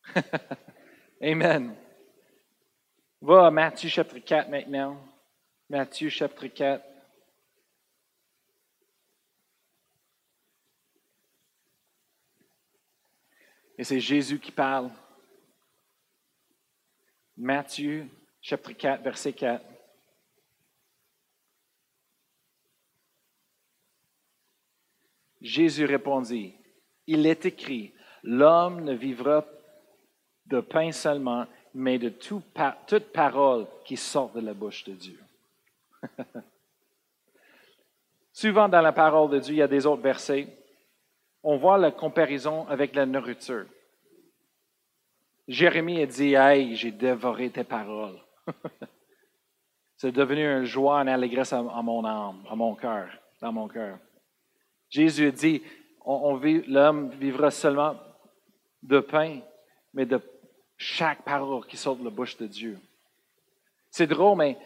[1.23, 1.77] Amen.
[3.21, 5.14] Va à Matthieu chapitre 4 maintenant.
[5.71, 6.85] Matthieu chapitre 4.
[13.79, 14.91] Et c'est Jésus qui parle.
[17.37, 18.09] Matthieu
[18.43, 19.65] chapitre 4, verset 4.
[25.41, 26.55] Jésus répondit,
[27.07, 29.47] Il est écrit, l'homme ne vivra
[30.47, 32.45] de pain seulement, mais de toute
[33.13, 35.24] parole qui sort de la bouche de Dieu.
[38.33, 40.49] Souvent dans la parole de Dieu, il y a des autres versets.
[41.43, 43.67] On voit la comparaison avec la nourriture.
[45.47, 48.19] Jérémie a dit Hey, j'ai dévoré tes paroles.
[49.97, 53.09] C'est devenu une joie, une allégresse à, mon âme, à mon cœur,
[53.41, 53.99] dans mon cœur.
[54.91, 55.63] Jésus dit
[56.05, 56.37] on,
[56.67, 57.95] L'homme vivra seulement
[58.83, 59.41] de pain,
[59.93, 60.21] mais de
[60.77, 62.79] chaque parole qui sort de la bouche de Dieu.
[63.91, 64.59] C'est drôle, mais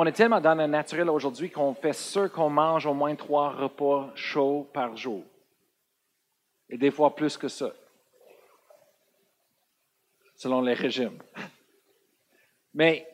[0.00, 3.50] on est tellement dans le naturel aujourd'hui qu'on fait sûr qu'on mange au moins trois
[3.50, 5.24] repas chauds par jour.
[6.70, 7.72] Et des fois plus que ça,
[10.36, 11.18] selon les régimes.
[12.74, 13.08] Mais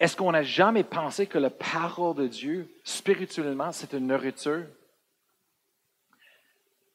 [0.00, 4.64] est-ce qu'on n'a jamais pensé que la parole de Dieu, spirituellement, c'est une nourriture?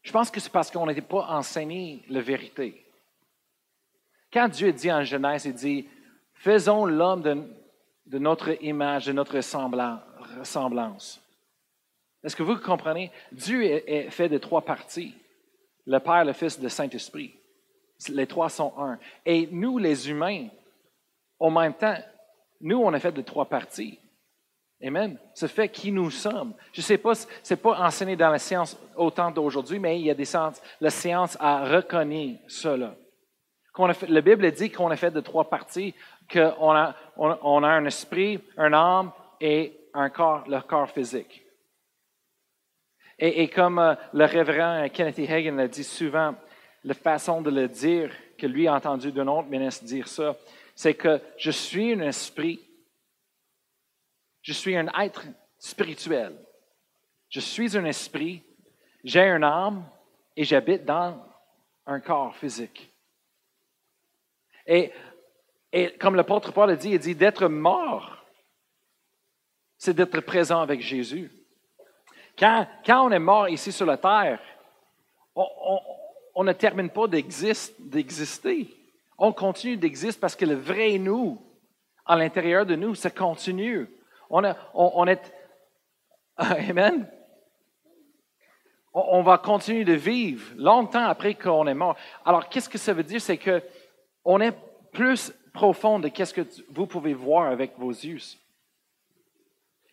[0.01, 2.85] Je pense que c'est parce qu'on n'était pas enseigné la vérité.
[4.33, 5.87] Quand Dieu dit en Genèse, il dit,
[6.33, 7.58] faisons l'homme de
[8.09, 11.21] de notre image, de notre ressemblance.
[12.23, 13.11] Est-ce que vous comprenez?
[13.31, 15.15] Dieu est fait de trois parties.
[15.85, 17.33] Le Père, le Fils, le Saint-Esprit.
[18.09, 18.99] Les trois sont un.
[19.25, 20.47] Et nous, les humains,
[21.39, 21.95] en même temps,
[22.61, 23.99] nous, on est fait de trois parties.
[24.81, 25.17] Amen.
[25.33, 26.53] Ce fait qui nous sommes.
[26.73, 30.05] Je ne sais pas, ce n'est pas enseigné dans la science autant d'aujourd'hui, mais il
[30.05, 30.61] y a des sciences.
[30.79, 32.95] La science a reconnu cela.
[34.07, 35.93] la Bible dit qu'on est fait de trois parties
[36.31, 41.43] qu'on a, on, a un esprit, un âme et un corps, le corps physique.
[43.17, 46.35] Et, comme euh, le révérend Kenneth Hagen l'a dit souvent,
[46.85, 50.37] la façon de le dire, que lui a entendu d'un autre ministre dire ça,
[50.73, 52.65] c'est que je suis un esprit,
[54.41, 55.25] je suis un être
[55.57, 56.33] spirituel.
[57.27, 58.41] Je suis un esprit,
[59.03, 59.85] j'ai un âme
[60.35, 61.21] et j'habite dans
[61.85, 62.89] un corps physique.
[64.65, 64.91] Et
[65.71, 68.17] et comme l'apôtre Paul a dit, il dit d'être mort,
[69.77, 71.31] c'est d'être présent avec Jésus.
[72.37, 74.39] Quand, quand, on est mort ici sur la terre,
[75.35, 78.67] on, ne termine pas d'exister.
[79.17, 81.41] On continue d'exister parce que le vrai nous,
[82.05, 83.87] à l'intérieur de nous, ça continue.
[84.29, 84.41] On,
[84.73, 85.33] on est.
[86.37, 87.09] Amen.
[88.93, 91.95] On, va continuer de vivre longtemps après qu'on est mort.
[92.25, 93.21] Alors, qu'est-ce que ça veut dire?
[93.21, 94.57] C'est qu'on est
[94.91, 98.19] plus profonde de qu'est-ce que vous pouvez voir avec vos yeux.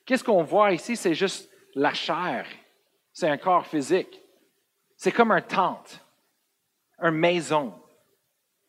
[0.04, 0.96] Qu'est-ce qu'on voit ici?
[0.96, 2.46] C'est juste la chair.
[3.12, 4.20] C'est un corps physique.
[4.96, 6.00] C'est comme un tente,
[7.00, 7.74] une maison.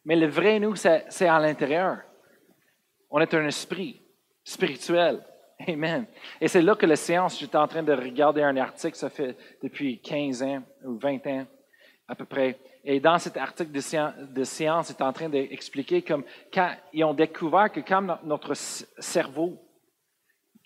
[0.04, 2.00] Mais le vrai nous, c'est à l'intérieur.
[3.10, 4.02] On est un esprit
[4.44, 5.24] spirituel.
[5.68, 6.06] Amen.
[6.40, 9.36] Et c'est là que la séance, j'étais en train de regarder un article, ça fait
[9.62, 11.48] depuis 15 ans ou 20 ans
[12.08, 12.58] à peu près.
[12.90, 16.24] Et dans cet article de science, de science est en train d'expliquer comme
[16.54, 19.62] quand ils ont découvert que comme notre cerveau,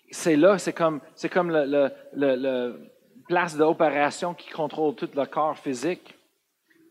[0.08, 2.92] c'est là, c'est comme, c'est comme le, le,
[3.26, 6.16] place d'opération qui contrôle tout le corps physique.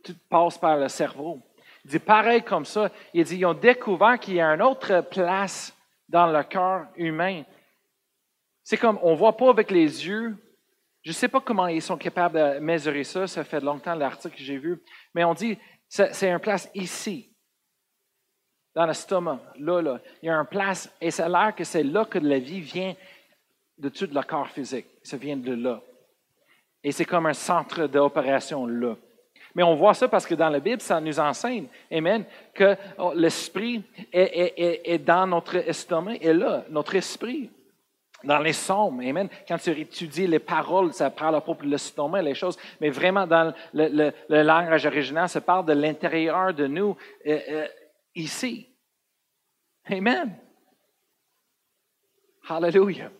[0.03, 1.39] Tout passe par le cerveau.
[1.85, 2.91] Il dit pareil comme ça.
[3.13, 5.73] Il dit ils ont découvert qu'il y a une autre place
[6.09, 7.43] dans le corps humain.
[8.65, 10.35] C'est comme on ne voit pas avec les yeux.
[11.03, 13.25] Je ne sais pas comment ils sont capables de mesurer ça.
[13.27, 14.81] Ça fait longtemps l'article que j'ai vu.
[15.15, 17.29] Mais on dit c'est une place ici,
[18.73, 19.99] dans l'estomac, là, là.
[20.21, 22.61] Il y a une place, et ça a l'air que c'est là que la vie
[22.61, 22.95] vient
[23.77, 24.85] de tout le corps physique.
[25.03, 25.81] Ça vient de là.
[26.83, 28.95] Et c'est comme un centre d'opération là.
[29.53, 33.11] Mais on voit ça parce que dans la Bible, ça nous enseigne, Amen, que oh,
[33.13, 33.83] l'esprit
[34.13, 37.49] est, dans notre estomac, et là, notre esprit.
[38.23, 39.29] Dans les psaumes, Amen.
[39.47, 43.25] Quand tu étudies les paroles, ça parle à propos de l'estomac, les choses, mais vraiment
[43.25, 47.67] dans le, langage original, ça parle de l'intérieur de nous, euh, euh,
[48.15, 48.67] ici.
[49.89, 50.35] Amen.
[52.47, 53.11] Hallelujah.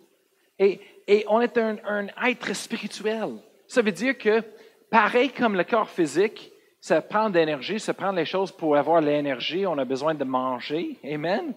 [0.60, 0.80] Et,
[1.28, 3.40] on est un, un être spirituel.
[3.68, 4.42] Ça veut dire que
[4.90, 9.02] pareil comme le corps physique, ça prend de l'énergie, ça prend les choses pour avoir
[9.02, 10.98] l'énergie, on a besoin de manger.
[11.04, 11.54] Amen.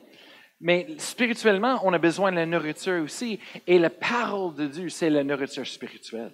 [0.64, 3.38] Mais spirituellement, on a besoin de la nourriture aussi.
[3.66, 6.32] Et la parole de Dieu, c'est la nourriture spirituelle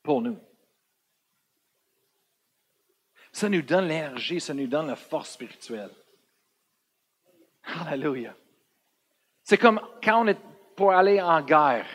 [0.00, 0.38] pour nous.
[3.32, 5.90] Ça nous donne l'énergie, ça nous donne la force spirituelle.
[7.64, 8.36] Hallelujah.
[9.42, 10.38] C'est comme quand on est
[10.76, 11.88] pour aller en guerre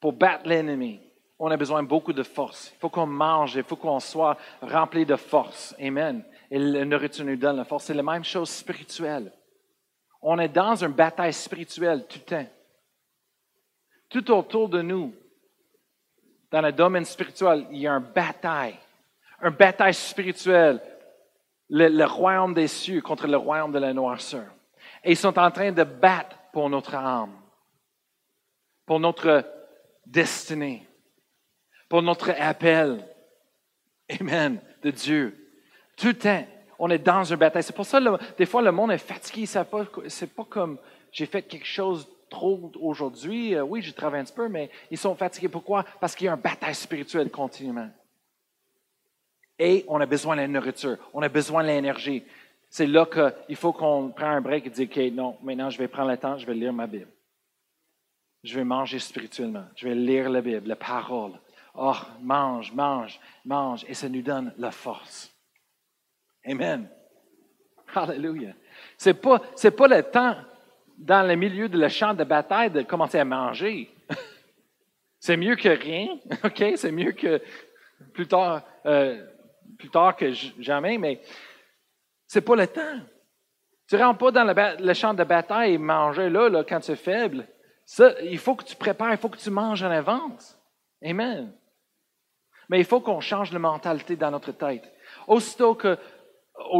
[0.00, 1.00] pour battre l'ennemi,
[1.38, 2.72] on a besoin de beaucoup de force.
[2.74, 5.72] Il faut qu'on mange, il faut qu'on soit rempli de force.
[5.78, 6.24] Amen.
[6.50, 7.84] Et la nourriture nous donne la force.
[7.84, 9.32] C'est la même chose spirituelle.
[10.20, 12.50] On est dans une bataille spirituelle tout le temps.
[14.08, 15.14] Tout autour de nous,
[16.50, 18.78] dans le domaine spirituel, il y a une bataille.
[19.42, 20.80] Une bataille spirituelle.
[21.68, 24.46] Le, le royaume des cieux contre le royaume de la noirceur.
[25.02, 27.34] Et ils sont en train de battre pour notre âme,
[28.86, 29.44] pour notre
[30.06, 30.86] destinée,
[31.88, 33.04] pour notre appel.
[34.08, 34.60] Amen.
[34.82, 35.43] De Dieu.
[35.96, 36.44] Tout le temps,
[36.78, 37.62] on est dans une bataille.
[37.62, 39.46] C'est pour ça que des fois, le monde est fatigué.
[39.46, 40.78] Ce n'est pas, comme
[41.12, 43.54] j'ai fait quelque chose trop aujourd'hui.
[43.54, 45.48] Euh, oui, j'ai travaillé un petit peu, mais ils sont fatigués.
[45.48, 45.84] Pourquoi?
[46.00, 47.90] Parce qu'il y a une bataille spirituelle continuellement.
[49.58, 50.96] Et on a besoin de la nourriture.
[51.12, 52.24] On a besoin de l'énergie.
[52.68, 55.86] C'est là qu'il faut qu'on prenne un break et dire, OK, non, maintenant je vais
[55.86, 57.10] prendre le temps, je vais lire ma Bible.
[58.42, 59.64] Je vais manger spirituellement.
[59.76, 61.32] Je vais lire la Bible, la parole.
[61.74, 63.84] Oh, mange, mange, mange.
[63.88, 65.33] Et ça nous donne la force.
[66.46, 66.88] Amen.
[67.94, 68.54] Hallelujah.
[68.96, 70.36] C'est pas, pas le temps
[70.98, 73.90] dans le milieu de le champ de bataille de commencer à manger.
[75.18, 76.64] c'est mieux que rien, OK?
[76.76, 77.40] C'est mieux que
[78.12, 79.24] plus tard, euh,
[79.78, 81.20] plus tard que jamais, mais
[82.26, 83.00] c'est pas le temps.
[83.88, 86.92] Tu ne rentres pas dans le, champ de bataille et manger là, là quand tu
[86.92, 87.46] es faible.
[87.84, 90.58] Ça, il faut que tu prépares, il faut que tu manges en avance.
[91.04, 91.52] Amen.
[92.70, 94.90] Mais il faut qu'on change de mentalité dans notre tête.
[95.26, 95.98] Aussitôt que,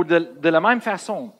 [0.04, 1.32] de, la même façon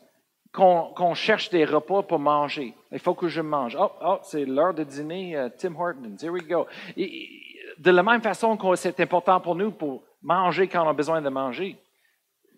[0.53, 3.77] qu'on cherche des repas pour manger, il faut que je mange.
[3.79, 6.67] Oh, oh c'est l'heure de dîner, euh, Tim Hortons, here we go.
[6.97, 11.21] de la même façon que c'est important pour nous pour manger quand on a besoin
[11.21, 11.77] de manger,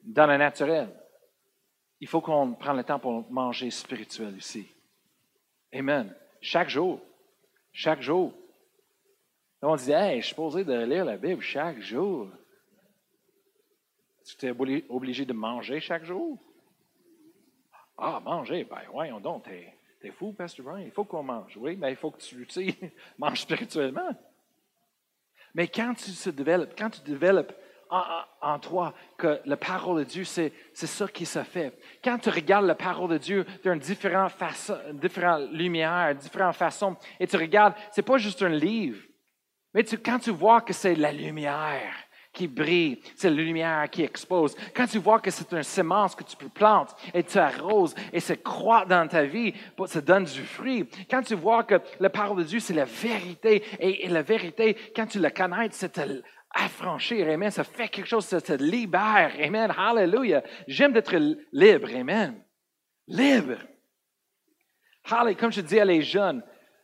[0.04, 0.88] dans le naturel,
[2.00, 4.66] il faut qu'on prenne le temps pour manger spirituel aussi.
[5.72, 6.14] Amen.
[6.40, 7.00] Chaque jour.
[7.72, 8.32] Chaque jour.
[9.62, 12.28] On dit, hey, je suis posé de lire la Bible chaque jour.
[14.26, 14.54] Tu es
[14.88, 16.38] obligé de manger chaque jour?
[17.96, 21.56] Ah, manger, ben voyons donc, t'es, es fou, Pastor Brian, il faut qu'on mange.
[21.56, 24.10] Oui, mais il faut que tu, tu sais, manges spirituellement.
[25.54, 27.54] Mais quand tu se développes, quand tu développes
[27.88, 31.78] en, toi que la parole de Dieu, c'est, ça qui se fait.
[32.02, 37.26] Quand tu regardes la parole de Dieu d'une différente façon, différentes lumières, différentes façons, et
[37.26, 39.00] tu regardes, c'est pas juste un livre,
[39.72, 41.94] mais quand tu vois que c'est la lumière
[42.36, 44.54] qui brille, c'est la lumière qui expose.
[44.74, 48.20] Quand tu vois que c'est une semence que tu peux planter et tu arroses et
[48.20, 49.54] ça croît dans ta vie,
[49.86, 50.86] ça donne du fruit.
[51.10, 55.06] Quand tu vois que la parole de Dieu, c'est la vérité et, la vérité, quand
[55.06, 55.98] tu la connais, c'est
[56.50, 57.50] affranchir, Amen.
[57.50, 59.72] Ça fait quelque chose, ça te libère, Amen.
[59.76, 60.42] Hallelujah.
[60.68, 61.16] J'aime d'être
[61.52, 62.42] libre, Amen.
[63.08, 63.56] Libre.
[65.38, 66.42] Comme je dis à les jeunes,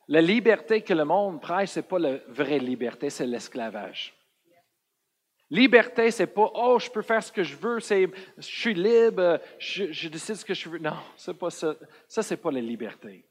[0.09, 4.15] la liberté que le monde prêche, ce n'est pas la vraie liberté, c'est l'esclavage.
[5.53, 9.39] Liberté, c'est pas oh, je peux faire ce que je veux, c'est je suis libre,
[9.59, 10.79] je, décide ce que je veux.
[10.79, 11.77] Non, c'est pas ça.
[12.09, 13.27] Ça, c'est pas la liberté.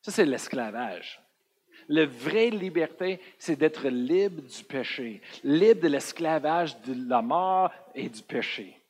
[0.00, 1.22] Ça, c'est l'esclavage.
[1.86, 8.08] La vraie liberté, c'est d'être libre du péché, libre de l'esclavage de la mort et
[8.08, 8.82] du péché.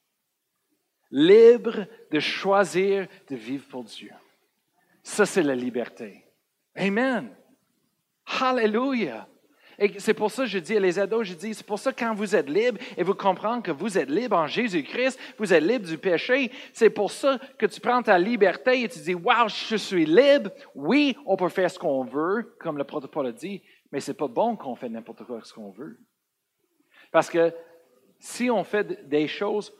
[1.11, 4.13] Libre de choisir de vivre pour Dieu.
[5.03, 6.25] Ça, c'est la liberté.
[6.77, 7.35] Amen.
[8.25, 9.27] Hallelujah.
[9.79, 11.93] Et c'est pour ça que je dis à les ados, je dis, c'est pour ça
[11.93, 15.53] que quand vous êtes libre et vous comprenez que vous êtes libre en Jésus-Christ, vous
[15.55, 19.15] êtes libre du péché, c'est pour ça que tu prends ta liberté et tu dis,
[19.15, 20.51] wow, je suis libre.
[20.75, 23.63] Oui, on peut faire ce qu'on veut, comme le protocole dit,
[23.93, 25.99] mais c'est pas bon qu'on fait n'importe quoi ce qu'on veut.
[27.13, 27.55] Parce que
[28.19, 29.73] si on fait des choses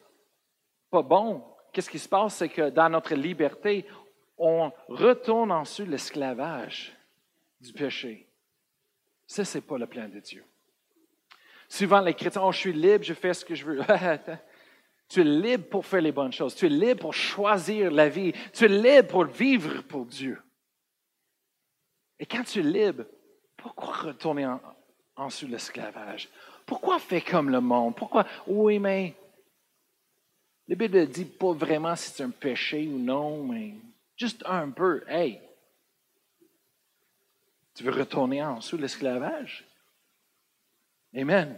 [0.91, 1.43] pas bonnes,
[1.73, 2.37] qu'est-ce qui se passe?
[2.37, 3.85] C'est que dans notre liberté,
[4.39, 6.97] on retourne ensuite l'esclavage
[7.61, 8.28] du péché.
[9.29, 10.43] Ça, ce n'est pas le plan de Dieu.
[11.69, 13.81] Souvent, les chrétiens, oh, je suis libre, je fais ce que je veux.
[15.09, 16.55] tu es libre pour faire les bonnes choses.
[16.55, 18.33] Tu es libre pour choisir la vie.
[18.55, 20.41] Tu es libre pour vivre pour Dieu.
[22.19, 23.05] Et quand tu es libre,
[23.55, 24.63] pourquoi retourner en,
[25.15, 26.31] en sous l'esclavage?
[26.65, 27.95] Pourquoi faire comme le monde?
[27.97, 28.27] Pourquoi?
[28.47, 29.15] Oui, mais
[30.67, 33.75] la Bible ne dit pas vraiment si c'est un péché ou non, mais
[34.17, 35.05] juste un peu.
[35.07, 35.39] Hey,
[37.79, 39.65] tu veux retourner en dessous de l'esclavage?
[41.17, 41.57] Amen.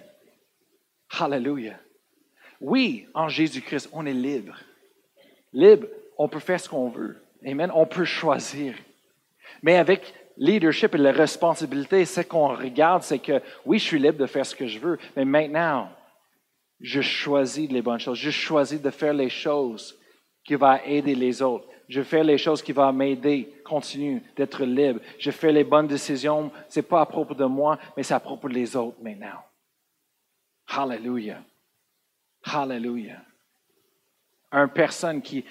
[1.19, 1.81] Hallelujah.
[2.61, 4.55] Oui, en Jésus-Christ, on est libre.
[5.55, 5.87] Libre,
[6.19, 7.17] on peut faire ce qu'on veut.
[7.47, 7.71] Amen.
[7.75, 8.75] On peut choisir.
[9.63, 14.19] Mais avec leadership et la responsabilité, ce qu'on regarde, c'est que oui, je suis libre
[14.19, 15.91] de faire ce que je veux, mais maintenant,
[16.81, 18.19] je choisis les bonnes choses.
[18.19, 19.99] Je choisis de faire les choses
[20.45, 21.67] qui vont aider les autres.
[21.91, 25.01] Je fais les choses qui vont m'aider, continue d'être libre.
[25.19, 26.53] Je fais les bonnes décisions.
[26.69, 29.43] Ce n'est pas à propos de moi, mais c'est à propos des autres maintenant.
[30.69, 31.43] Hallelujah.
[32.45, 33.21] Hallelujah.
[34.53, 35.45] Une personne qui,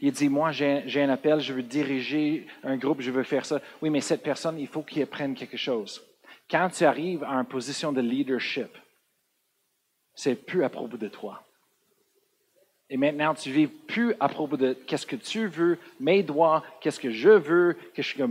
[0.00, 3.60] dit, moi j'ai un appel, je veux diriger un groupe, je veux faire ça.
[3.82, 6.02] Oui, mais cette personne, il faut qu'il apprenne quelque chose.
[6.50, 8.70] Quand tu arrives à une position de leadership,
[10.14, 11.44] c'est plus à propos de toi.
[12.90, 16.62] Et maintenant, tu ne vis plus à propos de qu'est-ce que tu veux, mes droits,
[16.80, 18.26] qu'est-ce que je veux, qu'est-ce que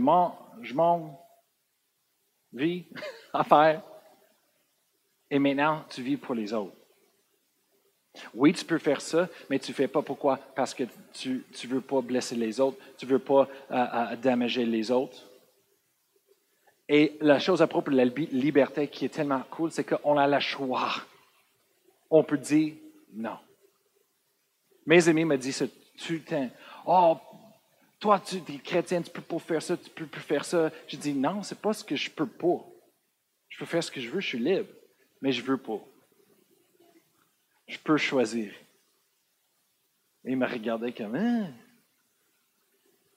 [0.62, 1.20] je m'en
[2.52, 2.84] vis
[3.32, 3.82] à faire.
[5.30, 6.76] Et maintenant, tu vis pour les autres.
[8.32, 10.38] Oui, tu peux faire ça, mais tu ne fais pas pourquoi?
[10.54, 14.64] Parce que tu ne veux pas blesser les autres, tu ne veux pas euh, euh
[14.64, 15.18] les autres.
[16.88, 20.28] Et la chose à propos de la liberté qui est tellement cool, c'est qu'on a
[20.28, 20.92] le choix.
[22.10, 22.74] On peut dire
[23.12, 23.38] non.
[24.86, 26.48] Mes amis me disent tu le
[26.86, 27.16] Oh,
[27.98, 30.70] toi, tu es chrétien, tu peux pas faire ça, tu peux plus faire ça.
[30.88, 32.64] Je dis non, ce n'est pas ce que je peux pas.
[33.48, 34.68] Je peux faire ce que je veux, je suis libre,
[35.22, 35.80] mais je veux pas.
[37.66, 38.52] Je peux choisir.
[40.24, 41.52] Et il me regardait comme, hein?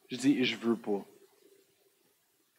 [0.09, 1.05] Je dis, je veux pas.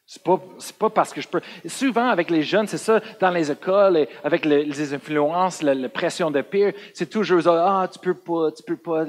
[0.09, 0.39] Ce n'est
[0.79, 1.43] pas, parce que je peux.
[1.67, 6.31] Souvent, avec les jeunes, c'est ça, dans les écoles, et avec les, influences, la, pression
[6.31, 9.05] de pire, c'est toujours Ah, tu peux pas, tu peux pas,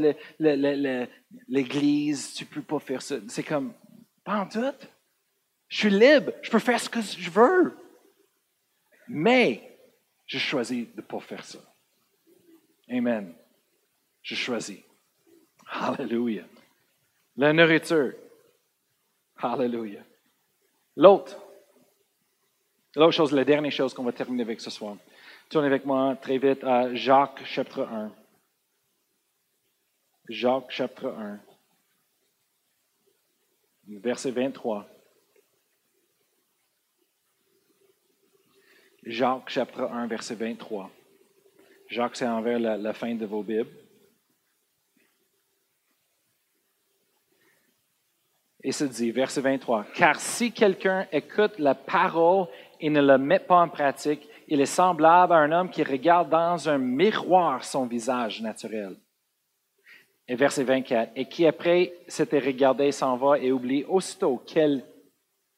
[1.47, 3.15] l'Église, tu peux pas faire ça.
[3.29, 3.73] C'est comme,
[4.25, 4.59] pas en tout.
[5.69, 7.77] Je suis libre, je peux faire ce que je veux.
[9.07, 9.79] Mais,
[10.25, 11.59] je choisis de ne pas faire ça.
[12.91, 13.33] Amen.
[14.21, 14.81] Je choisis.
[15.65, 16.43] Hallelujah.
[17.37, 18.15] La nourriture.
[19.37, 20.03] Hallelujah.
[20.95, 21.37] L'autre,
[22.95, 24.97] l'autre chose, la dernière chose qu'on va terminer avec ce soir.
[25.49, 28.11] Tournez avec moi très vite à Jacques chapitre 1.
[30.27, 31.39] Jacques chapitre 1,
[33.87, 34.87] verset 23.
[39.03, 40.91] Jacques chapitre 1, verset 23.
[41.87, 43.88] Jacques, c'est envers la fin de vos Bibles.
[48.63, 52.47] Et se dit, verset 23, Car si quelqu'un écoute la parole
[52.81, 56.29] et ne la met pas en pratique, il est semblable à un homme qui regarde
[56.29, 58.95] dans un miroir son visage naturel.
[60.27, 64.83] Et verset 24, et qui après s'était regardé s'en va et oublie aussitôt quel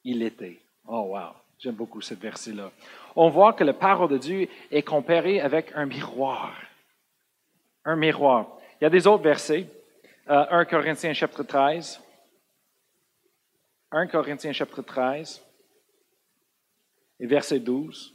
[0.03, 0.59] il était.
[0.87, 2.71] Oh wow, j'aime beaucoup ce verset-là.
[3.15, 6.53] On voit que la parole de Dieu est comparée avec un miroir.
[7.83, 8.57] Un miroir.
[8.79, 9.67] Il y a des autres versets.
[10.27, 12.01] 1 euh, Corinthiens chapitre 13.
[13.93, 15.45] 1 Corinthiens chapitre 13
[17.19, 18.13] et verset 12.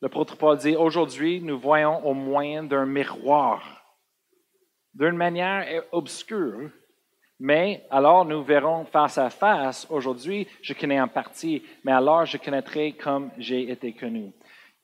[0.00, 3.62] Le L'apôtre Paul dit, aujourd'hui, nous voyons au moyen d'un miroir,
[4.92, 6.70] d'une manière obscure,
[7.38, 9.86] Mais alors nous verrons face à face.
[9.88, 14.32] Aujourd'hui, je connais en partie, mais alors je connaîtrai comme j'ai été connu.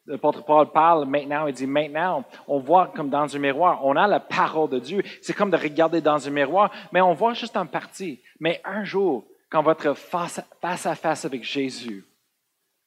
[0.09, 4.07] L'apôtre Paul parle maintenant, il dit maintenant, on voit comme dans un miroir, on a
[4.07, 5.03] la parole de Dieu.
[5.21, 8.19] C'est comme de regarder dans un miroir, mais on voit juste en partie.
[8.41, 12.07] Mais un jour, quand votre face, face à face avec Jésus,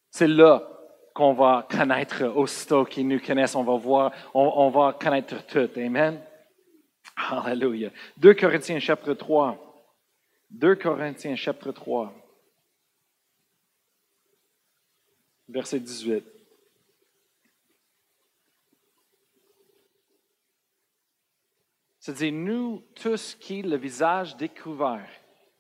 [0.10, 0.68] c'est là
[1.14, 5.70] qu'on va connaître aussitôt qu'ils nous connaissent, on va voir, on, va connaître tout.
[5.78, 6.20] Amen.
[7.30, 7.92] Alléluia.
[8.18, 9.60] 2 Corinthiens chapitre 3.
[10.50, 12.12] 2 Corinthiens chapitre 3.
[15.50, 16.41] Verset 18.
[22.04, 25.08] C'est dit, nous tous qui, le visage découvert,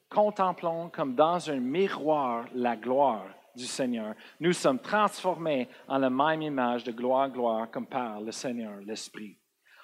[0.09, 6.41] contemplons comme dans un miroir la gloire du Seigneur, nous sommes transformés en la même
[6.41, 9.37] image de gloire gloire comme par le Seigneur, l'Esprit.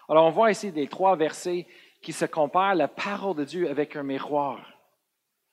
[0.10, 1.68] Alors on voit ici des trois versets
[2.02, 4.60] qui se comparent la parole de Dieu avec un miroir.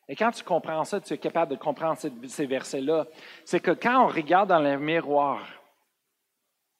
[0.09, 3.07] Et quand tu comprends ça, tu es capable de comprendre ces versets-là.
[3.45, 5.47] C'est que quand on regarde dans le miroir,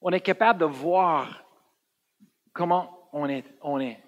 [0.01, 1.45] on est capable de voir
[2.55, 3.45] comment on est.
[3.61, 4.04] On est.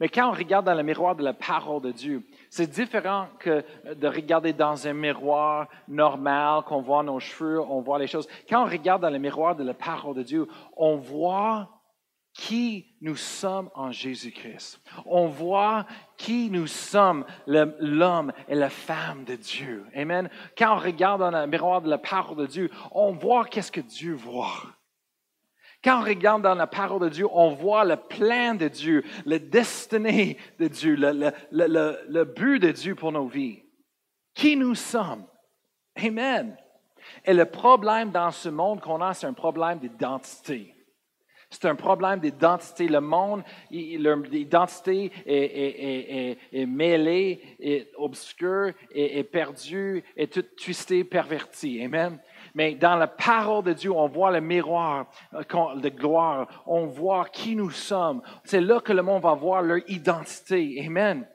[0.00, 3.64] Mais quand on regarde dans le miroir de la parole de Dieu, c'est différent que
[3.94, 8.28] de regarder dans un miroir normal, qu'on voit nos cheveux, on voit les choses.
[8.48, 11.68] Quand on regarde dans le miroir de la parole de Dieu, on voit
[12.36, 14.80] qui nous sommes en Jésus-Christ.
[15.06, 15.86] On voit
[16.18, 19.86] qui nous sommes, l'homme et la femme de Dieu.
[19.94, 20.28] Amen.
[20.56, 23.80] Quand on regarde dans le miroir de la parole de Dieu, on voit qu'est-ce que
[23.80, 24.75] Dieu voit.
[25.84, 29.38] Quand on regarde dans la parole de Dieu, on voit le plan de Dieu, le
[29.38, 33.62] destinée de Dieu, le, but de Dieu pour nos vies.
[34.34, 35.24] Qui nous sommes.
[35.96, 36.56] Amen.
[37.24, 40.74] Et le problème dans ce monde qu'on a, c'est un problème d'identité.
[41.48, 42.88] C'est un problème d'identité.
[42.88, 51.82] Le monde, l'identité est, est, mêlée, est obscure, est, perdue, est toute twistée, pervertie.
[51.82, 52.18] Amen.
[52.56, 56.64] Mais dans la parole de Dieu, on voit le miroir euh, de gloire.
[56.64, 58.22] On voit qui nous sommes.
[58.44, 60.82] C'est là que le monde va voir leur identité.
[60.86, 61.28] Amen.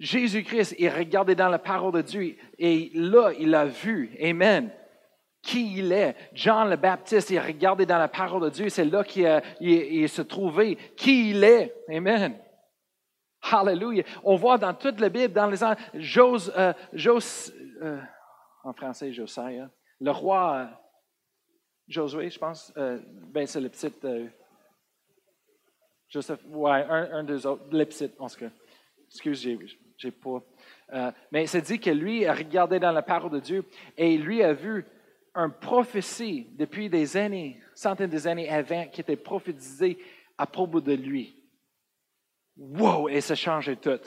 [0.00, 4.16] Jésus-Christ, il regardait dans la parole de Dieu et là, il a vu.
[4.20, 4.72] Amen
[5.42, 6.14] qui il est.
[6.34, 10.76] Jean le Baptiste, il regardait dans la parole de Dieu, c'est là qu'il se trouvait,
[10.96, 11.74] qui il est.
[11.88, 12.36] Amen.
[13.40, 14.02] Hallelujah.
[14.22, 15.56] On voit dans toute la Bible, dans les
[15.94, 16.74] Jos, euh,
[17.82, 18.00] euh,
[18.64, 20.66] en français, Josiah, le roi euh,
[21.88, 23.00] Josué, je pense, euh,
[23.32, 24.28] ben c'est le petit euh,
[26.08, 28.50] Joseph, ouais, un, un des autres, le petit, en tout cas.
[29.08, 29.58] Excuse, j'ai,
[29.96, 30.42] j'ai pas.
[31.32, 33.64] mais c'est dit que lui a regardé dans la parole de Dieu
[33.96, 34.86] et lui a vu
[35.34, 39.98] une prophétie depuis des années, centaines d'années avant, qui était prophétisée
[40.38, 41.36] à propos de lui.
[42.56, 43.08] Wow!
[43.08, 44.00] Et ça changeait tout.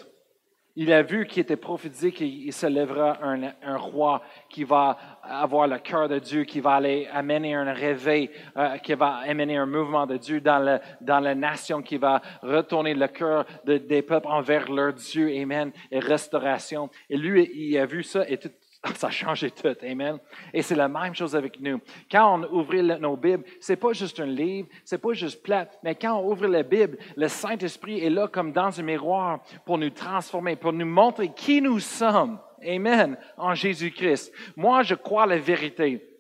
[0.76, 5.78] Il a vu qu'il était prophétisé qu'il se lèvera un, roi qui va avoir le
[5.78, 10.08] cœur de Dieu, qui va aller amener un réveil, euh, qui va amener un mouvement
[10.08, 14.72] de Dieu dans, le, dans la nation, qui va retourner le cœur des peuples envers
[14.72, 15.30] leur Dieu.
[15.40, 15.72] Amen.
[15.92, 16.90] Et restauration.
[17.08, 18.50] Et lui, il a vu ça et tout,
[18.96, 19.76] ça a changé tout.
[19.82, 20.18] Amen.
[20.54, 21.80] Et c'est la même chose avec nous.
[22.12, 25.96] Quand on ouvre nos Bibles, c'est pas juste un livre, c'est pas juste plat, mais
[25.96, 29.90] quand on ouvre la Bible, le Saint-Esprit est là comme dans un miroir pour nous
[29.90, 32.40] transformer, pour nous montrer qui nous sommes.
[32.66, 33.18] Amen.
[33.38, 34.32] En Jésus-Christ.
[34.56, 36.13] Moi, je crois la vérité.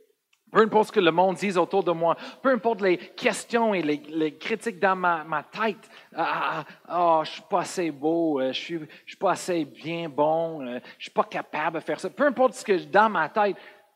[0.54, 3.82] Peu importe ce que le monde dise autour de moi, peu importe les questions et
[3.82, 8.60] les, critiques dans ma, tête, ah, ah, ah, je suis pas assez beau, euh, je
[8.60, 12.08] suis, je suis pas assez bien bon, euh, je suis pas capable de faire ça.
[12.12, 13.56] Peu importe ce que dans ma tête,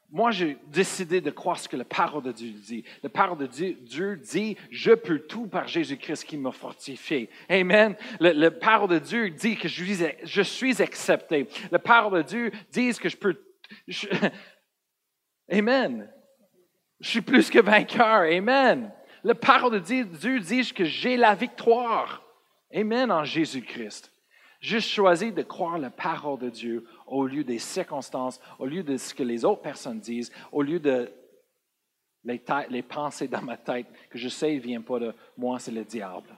[0.09, 2.83] moi j'ai décidé de croire ce que la parole de Dieu dit.
[3.03, 7.29] La parole de Dieu, dit, je peux tout par Jésus-Christ qui m'a fortifié.
[7.49, 7.95] Amen.
[8.19, 11.47] La parole de Dieu dit que je suis, je suis accepté.
[11.69, 13.39] La parole de Dieu dit que je peux...
[15.51, 16.09] Amen.
[16.99, 18.21] Je suis plus que vainqueur.
[18.21, 18.91] Amen.
[19.23, 22.23] La parole de Dieu dit que j'ai la victoire.
[22.73, 24.11] Amen en Jésus-Christ.
[24.59, 28.97] Juste choisi de croire la parole de Dieu au lieu des circonstances, au lieu de
[28.97, 31.11] ce que les autres personnes disent, au lieu de
[32.23, 35.85] les, pensées dans ma tête que je sais ne viennent pas de moi, c'est le
[35.85, 36.35] diable.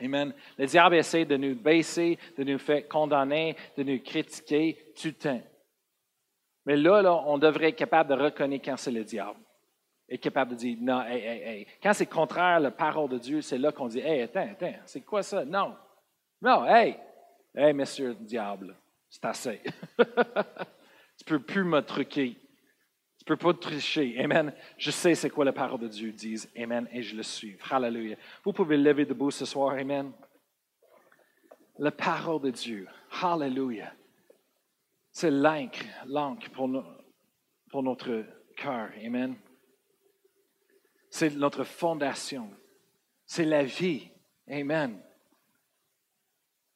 [0.00, 0.34] Amen.
[0.58, 5.40] Le diable essaie de nous baisser, de nous faire condamner, de nous critiquer tout le.
[6.66, 9.38] Mais là, on devrait être capable de reconnaître quand c'est le diable
[10.10, 11.66] est capable de dire non, hey, hey, hey.
[11.82, 14.74] Quand c'est contraire à la parole de Dieu, c'est là qu'on dit Hey, attends, attends,
[14.84, 15.44] c'est quoi ça?
[15.44, 15.76] Non.
[16.42, 16.96] Non, hey,
[17.54, 18.76] hey, monsieur diable,
[19.08, 19.60] c'est assez.
[19.98, 22.36] tu peux plus me truquer.
[23.18, 24.18] Tu peux pas tricher.
[24.18, 24.52] Amen.
[24.78, 26.42] Je sais c'est quoi la parole de Dieu dit.
[26.56, 26.88] Amen.
[26.90, 27.56] Et je le suis.
[27.70, 28.16] Hallelujah.
[28.42, 29.74] Vous pouvez lever debout ce soir.
[29.74, 30.10] Amen.
[31.78, 32.88] La parole de Dieu.
[33.22, 33.92] Hallelujah.
[35.12, 36.84] C'est l'encre, l'encre pour, no-
[37.70, 38.24] pour notre
[38.56, 38.88] cœur.
[39.04, 39.36] Amen.
[41.10, 42.48] C'est notre fondation.
[43.26, 44.08] C'est la vie.
[44.48, 45.00] Amen.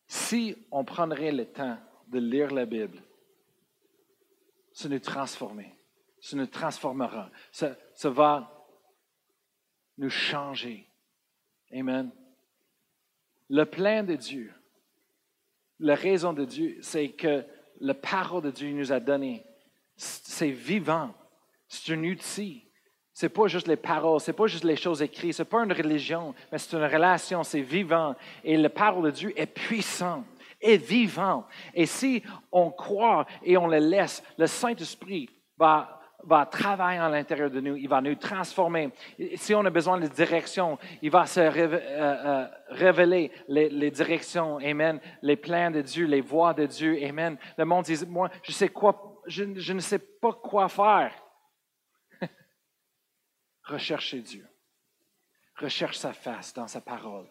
[0.06, 1.78] Si on prendrait le temps
[2.08, 3.02] de lire la Bible,
[4.72, 5.72] ça nous transformer.
[6.20, 7.30] Ça nous transformera.
[7.52, 8.66] Ça, va
[9.98, 10.88] nous changer.
[11.72, 12.10] Amen.
[13.48, 14.52] Le plein de Dieu,
[15.78, 17.44] la raison de Dieu, c'est que
[17.80, 19.44] la parole de Dieu nous a donné.
[19.96, 21.14] C'est vivant.
[21.68, 22.63] C'est un outil.
[23.16, 26.34] C'est pas juste les paroles, c'est pas juste les choses écrites, c'est pas une religion,
[26.50, 28.16] mais c'est une relation, c'est vivant.
[28.42, 30.24] Et la parole de Dieu est puissante,
[30.60, 31.46] est vivante.
[31.74, 37.50] Et si on croit et on le laisse, le Saint-Esprit va, va travailler à l'intérieur
[37.50, 38.90] de nous, il va nous transformer.
[39.36, 44.58] Si on a besoin de direction, il va se euh, euh, révéler les, les directions,
[44.58, 47.36] Amen, les plans de Dieu, les voies de Dieu, Amen.
[47.56, 51.12] Le monde dit, moi, je sais quoi, je ne sais pas quoi faire.
[53.64, 54.46] Recherchez Dieu.
[55.56, 57.26] Recherche sa face dans sa parole.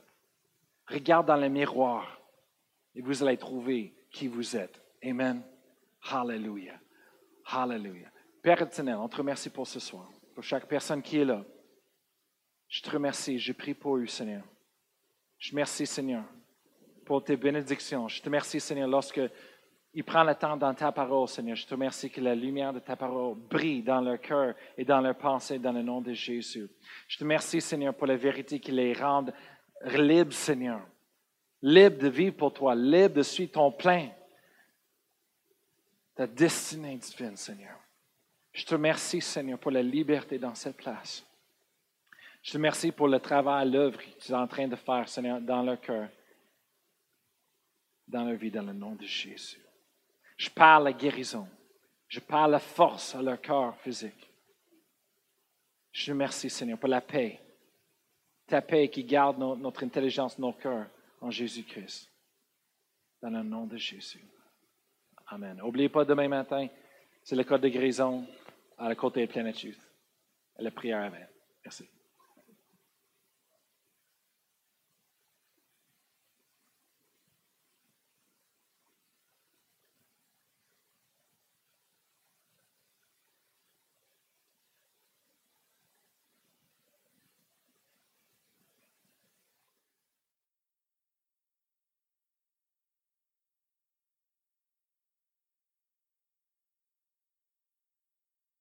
[0.87, 2.19] Regarde dans le miroir
[2.95, 4.81] et vous allez trouver qui vous êtes.
[5.03, 5.43] Amen.
[6.01, 6.79] Hallelujah.
[7.45, 8.11] Hallelujah.
[8.41, 11.43] Père éternel, on te remercie pour ce soir, pour chaque personne qui est là.
[12.67, 14.43] Je te remercie, je prie pour eux, Seigneur.
[15.37, 16.23] Je te remercie, Seigneur,
[17.05, 18.07] pour tes bénédictions.
[18.07, 19.21] Je te remercie, Seigneur, lorsque
[19.95, 21.55] ils prennent le temps dans ta parole, Seigneur.
[21.55, 24.99] Je te remercie que la lumière de ta parole brille dans leur cœur et dans
[24.99, 26.67] leur pensée dans le nom de Jésus.
[27.07, 29.25] Je te remercie, Seigneur, pour la vérité qui les rend
[29.85, 30.81] libres, Seigneur.
[31.61, 34.09] Libres de vivre pour toi, libres de suivre ton plein,
[36.15, 37.79] ta destinée divine, Seigneur.
[38.51, 41.23] Je te remercie, Seigneur, pour la liberté dans cette place.
[42.41, 45.39] Je te remercie pour le travail, l'œuvre que tu es en train de faire, Seigneur,
[45.39, 46.09] dans leur cœur,
[48.07, 49.63] dans leur vie, dans le nom de Jésus.
[50.37, 51.47] Je parle la guérison.
[52.07, 54.29] Je parle la force à leur cœur physique.
[55.91, 57.39] Je te remercie, Seigneur, pour la paix.
[58.47, 60.87] Ta paix qui garde no- notre intelligence, nos cœurs
[61.21, 62.09] en Jésus-Christ.
[63.21, 64.23] Dans le nom de Jésus.
[65.27, 65.57] Amen.
[65.57, 66.67] N'oubliez pas demain matin,
[67.23, 68.27] c'est le code de guérison
[68.77, 69.79] à la côté de Planet Youth.
[70.57, 71.01] La prière.
[71.03, 71.27] Amen.
[71.63, 71.87] Merci.